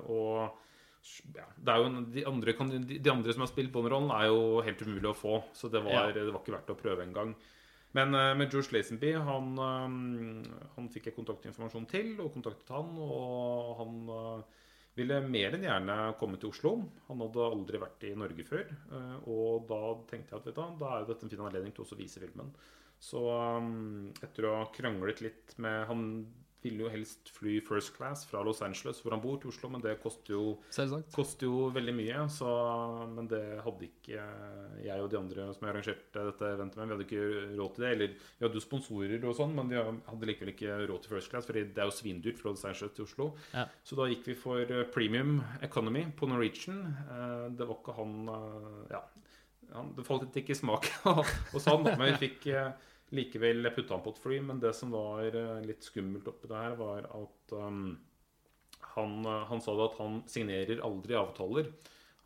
Og 0.08 0.56
ja, 1.34 1.46
det 1.56 1.72
er 1.72 1.80
jo 1.80 2.02
de, 2.12 2.24
andre, 2.28 2.54
de, 2.76 2.98
de 3.00 3.12
andre 3.12 3.34
som 3.34 3.44
har 3.44 3.50
spilt 3.50 3.72
Bond-rollen, 3.74 4.12
er 4.14 4.28
jo 4.28 4.60
helt 4.66 4.84
umulig 4.84 5.10
å 5.10 5.16
få. 5.16 5.40
Så 5.56 5.72
det 5.72 5.82
var, 5.86 6.10
ja. 6.10 6.14
det 6.16 6.28
var 6.28 6.42
ikke 6.42 6.56
verdt 6.58 6.74
å 6.74 6.78
prøve 6.78 7.06
engang. 7.06 7.34
Men 7.96 8.14
uh, 8.14 8.32
med 8.38 8.52
George 8.52 8.76
Lazenby, 8.76 9.16
han, 9.26 9.54
han 10.76 10.90
fikk 10.94 11.10
jeg 11.10 11.16
kontaktinformasjon 11.16 11.88
til, 11.90 12.12
og 12.22 12.34
kontaktet 12.36 12.70
han. 12.74 12.92
Og 13.02 13.80
han 13.80 14.44
ville 14.98 15.20
mer 15.24 15.54
enn 15.56 15.66
gjerne 15.66 15.96
komme 16.20 16.38
til 16.40 16.50
Oslo. 16.50 16.74
Han 17.08 17.22
hadde 17.24 17.46
aldri 17.46 17.80
vært 17.82 18.06
i 18.08 18.12
Norge 18.18 18.46
før. 18.46 18.66
Eh, 18.68 19.16
og 19.30 19.66
da 19.70 19.80
tenkte 20.10 20.34
jeg 20.34 20.42
at 20.42 20.50
du, 20.50 20.62
da 20.80 20.92
er 20.96 21.08
dette 21.08 21.26
en 21.26 21.32
fin 21.32 21.42
anledning 21.46 21.74
til 21.76 21.86
å 21.86 21.98
vise 21.98 22.22
filmen. 22.22 22.52
Så 23.00 23.22
etter 24.20 24.46
å 24.46 24.58
ha 24.58 24.66
kranglet 24.74 25.22
litt 25.24 25.54
med 25.64 25.86
Han 25.88 26.02
ville 26.62 26.84
jo 26.84 26.90
helst 26.92 27.30
fly 27.34 27.58
first 27.64 27.94
class 27.96 28.24
fra 28.28 28.42
Los 28.44 28.60
Angeles, 28.64 29.00
hvor 29.02 29.14
han 29.14 29.22
bor, 29.22 29.38
til 29.40 29.52
Oslo, 29.52 29.70
men 29.72 29.82
det 29.84 29.96
koster 30.02 30.34
jo, 30.34 30.56
koster 31.14 31.48
jo 31.48 31.68
veldig 31.74 31.94
mye. 31.96 32.24
Så, 32.32 32.48
men 33.14 33.28
det 33.30 33.42
hadde 33.64 33.86
ikke 33.88 34.24
jeg 34.84 35.04
og 35.04 35.10
de 35.12 35.18
andre 35.20 35.48
som 35.56 35.68
arrangerte 35.70 36.26
dette 36.30 36.50
eventet 36.54 36.80
med. 36.80 36.90
Vi 36.90 36.96
hadde 36.96 37.06
ikke 37.08 37.54
råd 37.60 37.74
til 37.76 37.86
det. 37.86 37.92
Eller 37.96 38.12
vi 38.16 38.46
hadde 38.46 38.60
jo 38.60 38.64
sponsorer 38.64 39.26
og 39.28 39.36
sånn, 39.38 39.54
men 39.56 39.72
vi 39.72 39.80
hadde 39.80 40.30
likevel 40.30 40.52
ikke 40.54 40.80
råd 40.90 41.06
til 41.06 41.14
first 41.14 41.32
class, 41.32 41.48
for 41.48 41.58
det 41.58 41.80
er 41.80 41.88
jo 41.88 41.96
svindyrt 41.96 42.42
fra 42.42 42.52
Los 42.52 42.66
Angeles 42.68 42.96
til 42.96 43.08
Oslo. 43.08 43.30
Ja. 43.54 43.66
Så 43.86 43.98
da 43.98 44.10
gikk 44.10 44.28
vi 44.30 44.36
for 44.38 44.60
eh, 44.64 44.86
premium 44.92 45.40
economy 45.64 46.06
på 46.16 46.28
Norwegian. 46.30 46.84
Eh, 47.06 47.48
det 47.56 47.66
var 47.66 47.80
ikke 47.80 47.96
han 47.98 48.20
eh, 48.36 48.94
Ja, 48.96 49.02
det 49.96 50.02
falt 50.02 50.34
ikke 50.34 50.50
i 50.56 50.58
smak 50.58 50.88
hos 51.54 51.68
han, 51.70 51.84
men 51.86 52.08
vi 52.08 52.28
fikk 52.28 52.48
likevel 53.14 53.70
putta 53.74 53.96
han 53.96 54.04
på 54.04 54.14
et 54.14 54.22
fly. 54.22 54.38
Men 54.46 54.62
det 54.62 54.72
som 54.76 54.92
var 54.94 55.26
eh, 55.34 55.60
litt 55.66 55.86
skummelt 55.86 56.28
oppi 56.30 56.50
det 56.50 56.62
her, 56.62 56.76
var 56.78 57.08
at 57.08 57.54
um, 57.56 57.94
han, 58.94 59.16
eh, 59.24 59.46
han, 59.50 59.62
sa 59.64 59.76
at 59.84 59.98
han 60.00 60.20
signerer 60.30 60.84
aldri 60.86 61.18
avtaler. 61.18 61.70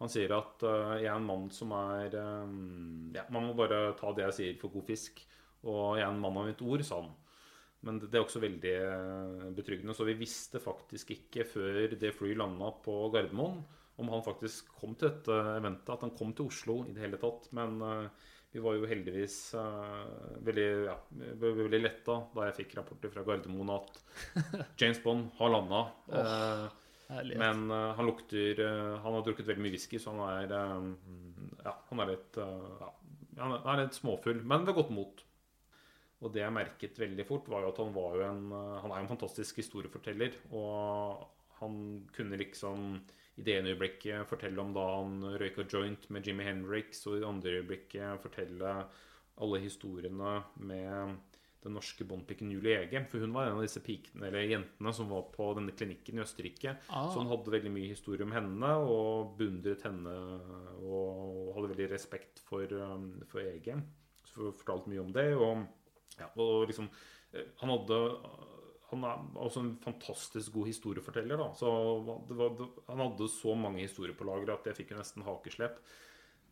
Han 0.01 0.11
sier 0.11 0.33
at 0.37 0.65
uh, 0.67 0.97
jeg 0.99 1.09
er 1.09 1.17
en 1.17 1.29
mann 1.29 1.47
som 1.55 1.71
er 1.77 2.17
um, 2.19 3.13
Ja, 3.15 3.23
man 3.33 3.47
må 3.47 3.55
bare 3.57 3.93
ta 3.99 4.11
det 4.13 4.27
jeg 4.27 4.39
sier 4.39 4.57
for 4.61 4.75
god 4.75 4.89
fisk. 4.91 5.23
Og 5.65 5.97
jeg 5.97 6.05
er 6.05 6.11
en 6.11 6.21
mann 6.21 6.41
av 6.43 6.51
mitt 6.51 6.65
ord, 6.65 6.83
sa 6.85 7.01
han. 7.01 7.15
Men 7.85 8.01
det 8.01 8.17
er 8.17 8.23
også 8.25 8.41
veldig 8.41 8.75
betryggende. 9.57 9.93
Så 9.97 10.07
vi 10.09 10.17
visste 10.17 10.61
faktisk 10.61 11.11
ikke 11.13 11.45
før 11.45 11.93
det 12.01 12.15
flyet 12.17 12.39
landa 12.41 12.71
på 12.85 12.95
Gardermoen, 13.13 13.59
om 14.01 14.09
han 14.09 14.25
faktisk 14.25 14.71
kom 14.81 14.95
til 14.97 15.11
dette 15.11 15.37
eventet, 15.53 15.93
at 15.93 16.05
han 16.07 16.15
kom 16.17 16.33
til 16.33 16.49
Oslo 16.49 16.79
i 16.89 16.95
det 16.97 17.05
hele 17.05 17.21
tatt. 17.21 17.51
Men 17.57 17.77
vi 18.55 18.63
var 18.63 18.77
jo 18.79 18.87
heldigvis 18.87 19.37
uh, 19.59 20.05
veldig, 20.47 20.67
ja, 20.87 20.95
veldig 21.43 21.81
letta 21.83 22.21
da 22.37 22.45
jeg 22.49 22.57
fikk 22.61 22.77
rapporter 22.79 23.11
fra 23.11 23.25
Gardermoen 23.27 23.73
at 23.75 23.99
James 24.81 25.01
Bond 25.03 25.33
har 25.41 25.51
landa. 25.51 25.81
Herlighet. 27.11 27.37
men 27.43 27.67
uh, 27.69 27.93
han 27.99 28.07
lukter 28.09 28.61
eh, 28.65 28.95
Han 29.05 29.13
har 29.19 29.25
drukket 29.27 29.45
veldig 29.51 29.61
mye 29.67 29.75
whisky, 29.75 29.99
så 30.01 30.15
han 30.15 30.23
er 30.25 30.55
eh, 30.57 30.87
Ja, 31.67 31.75
han 31.91 32.01
er 32.01 32.13
litt 32.15 32.39
eh, 32.41 32.71
ja, 32.81 32.89
Han 33.43 33.57
er- 33.59 33.83
litt 33.83 33.99
småfull, 33.99 34.41
men 34.49 34.65
ved 34.65 34.79
godt 34.79 34.93
mot. 34.95 35.21
Og 36.25 36.33
det 36.33 36.41
jeg 36.41 36.55
merket 36.57 36.97
veldig 37.03 37.27
fort, 37.29 37.51
var 37.53 37.67
jo 37.67 37.75
at 37.75 37.81
han 37.83 37.93
var 37.93 38.17
jo 38.17 38.25
en 38.31 38.41
eh, 38.57 38.79
Han 38.87 38.95
er 38.95 39.03
jo 39.03 39.05
en 39.05 39.13
fantastisk 39.13 39.61
historieforteller. 39.61 40.39
Og 40.57 41.27
han 41.61 41.77
kunne 42.17 42.41
liksom 42.41 42.89
i 43.35 43.43
det 43.43 43.57
ene 43.59 43.73
øyeblikket 43.75 44.29
fortelle 44.31 44.63
om 44.63 44.75
da 44.77 44.85
han 44.95 45.15
røyka 45.41 45.65
joint 45.67 46.07
med 46.15 46.27
Jimmy 46.27 46.47
Henriks, 46.47 47.03
og 47.09 47.17
i 47.17 47.23
det 47.23 47.29
andre 47.29 47.55
øyeblikket 47.59 48.23
fortelle 48.23 48.75
alle 49.43 49.61
historiene 49.65 50.37
med 50.63 51.17
den 51.65 51.75
norske 51.79 52.05
båndpiken 52.05 52.53
Julie 52.53 52.77
Ege. 52.85 53.01
For 53.09 53.25
hun 53.25 53.33
var 53.35 53.49
en 53.49 53.59
av 53.59 53.65
disse 53.65 53.81
pikene, 53.85 54.29
eller 54.29 54.47
jentene 54.47 54.93
som 54.95 55.09
var 55.11 55.27
på 55.33 55.49
denne 55.57 55.75
klinikken 55.77 56.21
i 56.21 56.25
Østerrike. 56.25 56.77
Ah. 56.91 57.09
Så 57.11 57.23
hun 57.23 57.31
hadde 57.33 57.55
veldig 57.55 57.73
mye 57.73 57.91
historie 57.91 58.27
om 58.27 58.35
henne, 58.37 58.73
og 58.85 59.35
beundret 59.39 59.87
henne 59.89 60.15
og 60.85 61.55
hadde 61.57 61.73
veldig 61.73 61.91
respekt 61.95 62.43
for, 62.45 62.69
um, 62.85 63.09
for 63.31 63.43
Ege. 63.43 63.79
Så 64.29 64.53
fortalte 64.53 64.93
mye 64.93 65.05
om 65.05 65.15
det. 65.17 65.31
Og, 65.39 65.65
ja, 66.21 66.29
og 66.37 66.69
liksom 66.69 66.91
eh, 67.33 67.49
Han 67.63 67.73
hadde 67.73 68.01
han 68.95 69.05
er 69.09 69.45
også 69.47 69.63
en 69.65 69.75
fantastisk 69.83 70.55
god 70.55 70.71
historieforteller. 70.71 71.41
Da. 71.41 71.51
Så 71.59 71.69
det 72.29 72.39
var, 72.39 72.57
det, 72.59 72.71
han 72.89 73.03
hadde 73.03 73.29
så 73.33 73.55
mange 73.59 73.85
historier 73.85 74.17
på 74.17 74.27
lager 74.29 74.55
at 74.55 74.67
jeg 74.71 74.79
fikk 74.81 74.95
jo 74.95 75.01
nesten 75.01 75.27
hakeslep. 75.27 75.79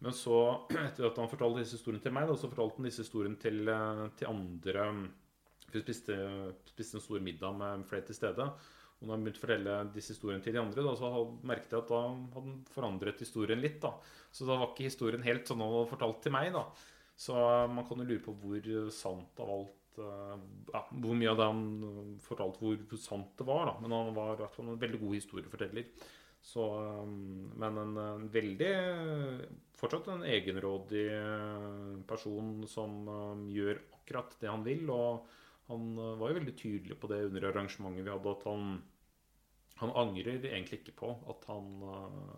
Men 0.03 0.15
så, 0.19 0.37
etter 0.89 1.09
at 1.09 1.19
han 1.21 1.31
fortalte 1.31 1.63
disse 1.63 1.79
historiene 1.79 2.03
til 2.03 2.15
meg, 2.15 2.29
da, 2.29 2.37
så 2.39 2.51
fortalte 2.51 2.81
han 2.81 2.89
disse 2.89 3.05
historiene 3.07 3.39
til, 3.43 3.63
eh, 3.71 4.07
til 4.19 4.31
andre 4.33 4.87
Vi 5.73 5.81
spiste, 5.81 6.15
spiste 6.69 6.99
en 6.99 7.05
stor 7.05 7.23
middag 7.25 7.55
med 7.57 7.85
flere 7.89 8.05
til 8.05 8.19
stede. 8.19 8.49
Og 9.01 9.07
når 9.07 9.15
han 9.15 9.23
begynte 9.25 9.41
å 9.41 9.45
fortelle 9.47 9.77
disse 9.95 10.13
historiene 10.13 10.45
til 10.45 10.53
de 10.55 10.61
andre, 10.61 10.83
da, 10.85 10.93
så 10.99 11.09
merket 11.49 11.73
jeg 11.73 11.81
at 11.81 11.89
da 11.91 12.01
hadde 12.11 12.43
han 12.43 12.59
forandret 12.75 13.23
historien 13.25 13.63
litt. 13.63 13.79
da. 13.81 13.95
Så 14.31 14.45
da 14.45 14.59
var 14.59 14.73
ikke 14.73 14.91
historien 14.91 15.25
helt 15.25 15.49
sånn 15.49 15.63
han 15.65 15.73
hadde 15.73 15.93
fortalt 15.95 16.21
til 16.27 16.35
meg. 16.35 16.51
da. 16.55 16.67
Så 17.17 17.39
eh, 17.39 17.71
man 17.73 17.87
kan 17.89 18.03
jo 18.03 18.09
lure 18.11 18.27
på 18.27 18.37
hvor 18.43 18.69
sant 18.95 19.41
av 19.43 19.55
alt 19.57 19.79
eh, 20.01 20.41
ja, 20.73 20.83
Hvor 20.91 21.19
mye 21.19 21.31
av 21.33 21.39
det 21.41 21.49
han 21.51 21.63
eh, 21.89 22.01
fortalte, 22.25 22.63
hvor, 22.63 22.99
sant 23.01 23.33
det 23.39 23.47
var. 23.49 23.69
da. 23.71 23.75
Men 23.83 23.95
han 23.97 24.15
var 24.17 24.43
en 24.47 24.75
veldig 24.81 25.01
god 25.03 25.17
historieforteller. 25.19 25.89
Så, 26.43 26.65
eh, 26.83 27.13
men 27.63 27.83
en, 27.85 27.99
en 28.07 28.31
veldig 28.33 28.73
Fortsatt 29.83 30.13
en 30.13 30.23
egenrådig 30.23 31.09
person 32.07 32.61
som 32.71 33.49
gjør 33.51 33.81
akkurat 33.97 34.37
det 34.39 34.47
han 34.47 34.63
vil. 34.63 34.85
Og 34.95 35.27
han 35.67 35.89
var 36.21 36.31
jo 36.31 36.37
veldig 36.39 36.55
tydelig 36.55 36.99
på 37.03 37.11
det 37.11 37.25
under 37.27 37.49
arrangementet 37.49 38.07
vi 38.07 38.13
hadde, 38.15 38.37
at 38.37 38.47
han 38.47 38.77
han 39.83 39.91
angrer 39.99 40.45
egentlig 40.47 40.79
ikke 40.79 40.95
på 41.01 41.09
at 41.33 41.47
han, 41.51 41.81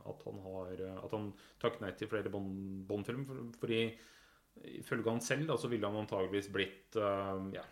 at 0.08 0.22
han 0.24 0.38
har 0.46 0.78
At 1.02 1.12
han 1.12 1.26
takket 1.60 1.82
nei 1.82 1.90
til 1.98 2.08
flere 2.08 2.30
Bond- 2.32 2.86
Bond-film. 2.88 3.26
Fordi 3.60 3.82
ifølge 4.78 5.10
han 5.10 5.20
selv 5.24 5.48
da, 5.50 5.58
så 5.60 5.70
ville 5.72 5.88
han 5.88 6.02
antageligvis 6.04 6.50
blitt 6.54 6.96
uh, 7.00 7.42
ja, 7.54 7.64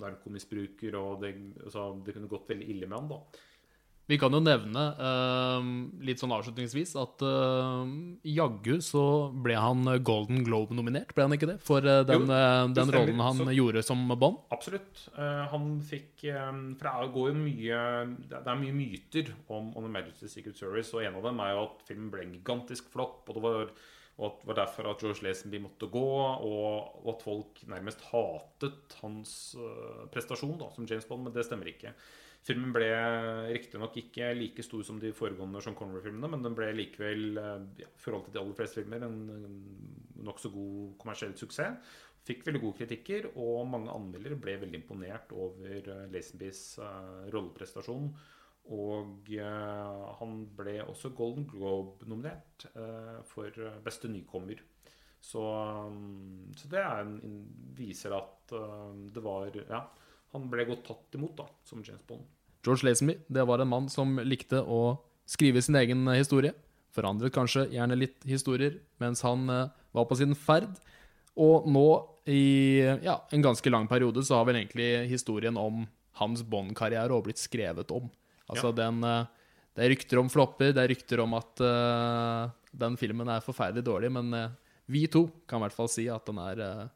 narkomisbruker, 0.00 0.96
og 1.00 1.22
det, 1.24 1.34
altså, 1.64 1.90
det 2.04 2.16
kunne 2.16 2.30
gått 2.30 2.50
veldig 2.50 2.72
ille 2.74 2.88
med 2.88 2.98
han 3.00 3.12
da. 3.12 3.22
Vi 4.08 4.16
kan 4.16 4.32
jo 4.32 4.38
nevne 4.40 4.82
uh, 4.96 5.66
litt 6.00 6.16
sånn 6.16 6.32
avslutningsvis 6.32 6.94
at 6.96 7.20
uh, 7.28 7.84
jaggu 8.24 8.78
så 8.80 9.02
ble 9.44 9.58
han 9.60 9.84
Golden 10.00 10.40
Globe-nominert, 10.46 11.12
ble 11.12 11.26
han 11.26 11.36
ikke 11.36 11.50
det? 11.50 11.58
For 11.60 11.84
uh, 11.84 12.00
den, 12.08 12.24
Jo, 12.24 12.70
den 12.78 12.92
rollen 12.94 13.20
han 13.20 13.42
Så- 13.42 13.52
gjorde 13.52 13.82
som 13.84 14.06
Bond. 14.08 14.40
Absolutt. 14.54 15.04
Han 15.52 15.76
fikk 15.84 16.24
For 16.24 16.88
det 16.88 17.12
går 17.18 17.28
jo 17.28 17.36
mye 17.36 17.82
det 18.30 18.40
er 18.40 18.62
mye 18.62 18.78
myter 18.78 19.28
om 19.52 19.68
On 19.76 19.84
The 19.84 19.92
Majesty's 19.92 20.32
Secret 20.32 20.56
Service, 20.56 20.94
og 20.96 21.04
en 21.04 21.20
av 21.20 21.28
dem 21.28 21.44
er 21.44 21.52
jo 21.52 21.66
at 21.66 21.84
filmen 21.90 22.08
ble 22.14 22.24
en 22.24 22.34
gigantisk 22.38 22.88
flopp, 22.94 23.28
og 23.28 23.36
det 23.36 23.44
var, 23.44 23.70
og 24.18 24.24
at 24.26 24.40
det 24.40 24.48
var 24.50 24.56
derfor 24.58 24.88
at 24.90 25.02
George 25.02 25.22
Lazenby 25.22 25.60
måtte 25.62 25.86
gå, 25.90 26.06
og, 26.50 27.02
at 27.12 27.20
folk 27.22 27.60
nærmest 27.70 28.02
hatet 28.10 28.96
hans 29.02 29.34
eh, 29.54 30.06
prestasjon 30.14 30.56
da, 30.58 30.72
som 30.74 30.88
James 30.90 31.06
Bond, 31.06 31.28
men 31.28 31.36
det 31.36 31.44
stemmer 31.46 31.70
ikke. 31.70 31.92
Filmen 32.46 32.72
ble 32.74 32.88
riktignok 33.50 33.94
ikke 34.00 34.32
like 34.34 34.64
stor 34.66 34.82
som 34.86 34.98
de 35.02 35.12
foregående 35.14 35.62
Sean 35.62 35.76
Connery-filmene, 35.78 36.30
men 36.32 36.42
den 36.42 36.56
ble 36.58 36.72
likevel, 36.74 37.38
i 37.38 37.84
ja, 37.84 37.90
forhold 38.02 38.26
til 38.26 38.34
de 38.34 38.42
aller 38.42 38.58
fleste 38.58 38.80
filmer, 38.80 39.06
en, 39.06 39.18
en 39.34 40.26
nokså 40.26 40.50
god 40.54 40.96
kommersiell 41.02 41.34
suksess. 41.38 41.94
Fikk 42.26 42.42
veldig 42.46 42.62
gode 42.64 42.78
kritikker, 42.80 43.30
og 43.38 43.68
mange 43.70 43.94
anmeldere 43.94 44.38
ble 44.40 44.56
veldig 44.64 44.82
imponert 44.82 45.30
over 45.32 45.86
Lazenbys 46.12 46.64
rolleprestasjon. 47.32 48.10
Og 48.74 49.30
eh, 49.32 50.00
han 50.18 50.40
ble 50.56 50.80
også 50.84 51.14
Golden 51.16 51.46
Globe-nominert 51.48 52.66
eh, 52.74 53.20
for 53.28 53.48
eh, 53.48 53.78
beste 53.84 54.10
nykommer. 54.12 54.60
Så, 55.24 55.40
um, 55.40 56.52
så 56.54 56.68
det 56.70 56.82
en, 56.84 57.16
viser 57.74 58.12
at 58.14 58.52
det 59.10 59.22
var 59.24 59.50
Ja, 59.56 59.80
han 60.30 60.44
ble 60.52 60.66
godt 60.68 60.84
tatt 60.86 61.16
imot 61.18 61.34
da, 61.40 61.48
som 61.66 61.82
James 61.82 62.04
Bond. 62.06 62.22
George 62.62 62.86
Lazenby 62.86 63.16
det 63.26 63.46
var 63.48 63.58
en 63.58 63.70
mann 63.72 63.88
som 63.90 64.14
likte 64.22 64.60
å 64.62 65.00
skrive 65.26 65.62
sin 65.64 65.76
egen 65.80 66.06
historie. 66.14 66.52
Forandret 66.94 67.34
kanskje 67.34 67.66
gjerne 67.72 67.98
litt 67.98 68.22
historier 68.30 68.78
mens 69.02 69.24
han 69.26 69.50
var 69.50 70.06
på 70.06 70.20
sin 70.20 70.38
ferd. 70.38 70.78
Og 71.34 71.66
nå, 71.66 71.86
i 72.30 72.78
ja, 73.02 73.18
en 73.34 73.44
ganske 73.44 73.74
lang 73.74 73.90
periode, 73.90 74.22
så 74.22 74.38
har 74.38 74.46
vel 74.48 74.60
egentlig 74.62 75.08
historien 75.10 75.58
om 75.58 75.82
hans 76.22 76.46
Bond-karriere 76.46 77.18
blitt 77.26 77.42
skrevet 77.42 77.90
om. 77.94 78.06
Altså 78.48 78.70
Ja. 78.72 78.76
den 78.84 79.04
eh, 79.04 79.26
Det 79.78 79.84
er 79.84 79.92
rykter 79.92 80.18
om 80.18 80.28
flopper, 80.28 80.72
det 80.74 80.82
er 80.82 80.90
rykter 80.90 81.20
om 81.22 81.34
at 81.38 81.60
uh, 81.62 82.50
den 82.74 82.96
filmen 82.98 83.28
er 83.30 83.44
forferdelig 83.44 83.84
dårlig, 83.86 84.10
men 84.10 84.34
uh, 84.34 84.48
vi 84.90 85.06
to 85.06 85.28
kan 85.46 85.60
i 85.60 85.68
hvert 85.68 85.76
fall 85.76 85.90
si 85.92 86.08
at 86.10 86.26
den 86.26 86.40
er 86.42 86.58
uh, 86.58 86.88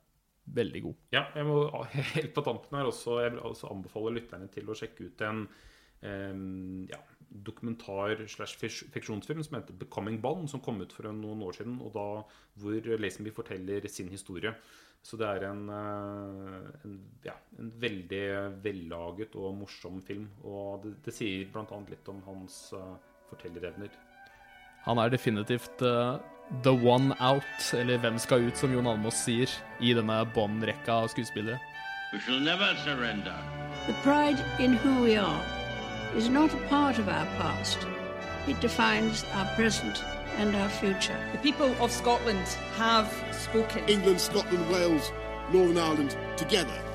veldig 0.50 0.82
god. 0.82 0.96
Ja, 1.14 1.28
jeg 1.36 1.46
må 1.46 1.60
helt 2.16 2.34
på 2.34 2.42
tampen 2.42 2.74
her 2.74 2.90
også 2.90 3.20
Jeg 3.22 3.36
vil 3.36 3.44
også 3.46 3.70
anbefale 3.70 4.16
lytterne 4.16 4.50
til 4.50 4.66
å 4.66 4.74
sjekke 4.74 5.06
ut 5.06 5.22
en 5.28 5.44
um, 6.02 6.88
ja, 6.90 6.98
dokumentar 7.30 8.26
slash 8.26 8.58
fiksjonsfilm 8.58 9.46
som 9.46 9.60
heter 9.60 9.78
'Becoming 9.78 10.18
Bond', 10.20 10.50
som 10.50 10.60
kom 10.60 10.82
ut 10.82 10.92
for 10.92 11.06
noen 11.06 11.46
år 11.46 11.54
siden, 11.60 11.78
og 11.86 11.94
da 11.94 12.08
hvor 12.58 12.98
Lazenby 12.98 13.30
forteller 13.30 13.86
sin 13.86 14.10
historie. 14.10 14.56
Så 15.02 15.16
det 15.16 15.30
er 15.30 15.46
en, 15.52 15.68
en 15.70 16.98
veldig 17.82 18.24
vellaget 18.64 19.36
og 19.36 19.56
morsom 19.60 20.00
film. 20.06 20.28
Og 20.46 20.84
det, 20.84 20.96
det 21.06 21.14
sier 21.16 21.48
bl.a. 21.52 21.80
litt 21.90 22.08
om 22.12 22.22
hans 22.28 22.58
uh, 22.76 22.94
fortellerevner. 23.30 23.92
Han 24.86 24.98
er 24.98 25.12
definitivt 25.12 25.82
uh, 25.86 26.18
the 26.62 26.72
one 26.72 27.14
out, 27.20 27.74
eller 27.74 27.98
hvem 27.98 28.18
skal 28.18 28.48
ut, 28.48 28.58
som 28.58 28.72
Jon 28.74 28.86
Almaas 28.90 29.22
sier, 29.24 29.50
i 29.80 29.94
denne 29.94 30.22
Bond-rekka 30.34 31.02
av 31.04 31.12
skuespillere. 31.12 31.60
We 32.12 32.20
shall 32.20 32.40
never 32.40 32.74
surrender. 32.84 33.36
The 33.86 33.94
pride 34.02 34.38
in 34.60 34.74
who 34.74 35.02
we 35.02 35.16
are 35.16 35.42
is 36.16 36.28
not 36.28 36.52
a 36.52 36.68
part 36.68 36.98
of 36.98 37.08
our 37.08 37.26
past. 37.38 37.78
It 38.46 38.60
defines 38.60 39.24
our 39.34 39.46
present 39.56 40.04
and 40.36 40.54
our 40.54 40.68
future. 40.68 41.16
The 41.32 41.38
people 41.38 41.74
of 41.80 41.90
Scotland 41.90 42.46
have 42.76 43.08
spoken. 43.32 43.88
England, 43.88 44.20
Scotland, 44.20 44.68
Wales, 44.70 45.10
Northern 45.52 45.78
Ireland, 45.78 46.16
together, 46.36 46.78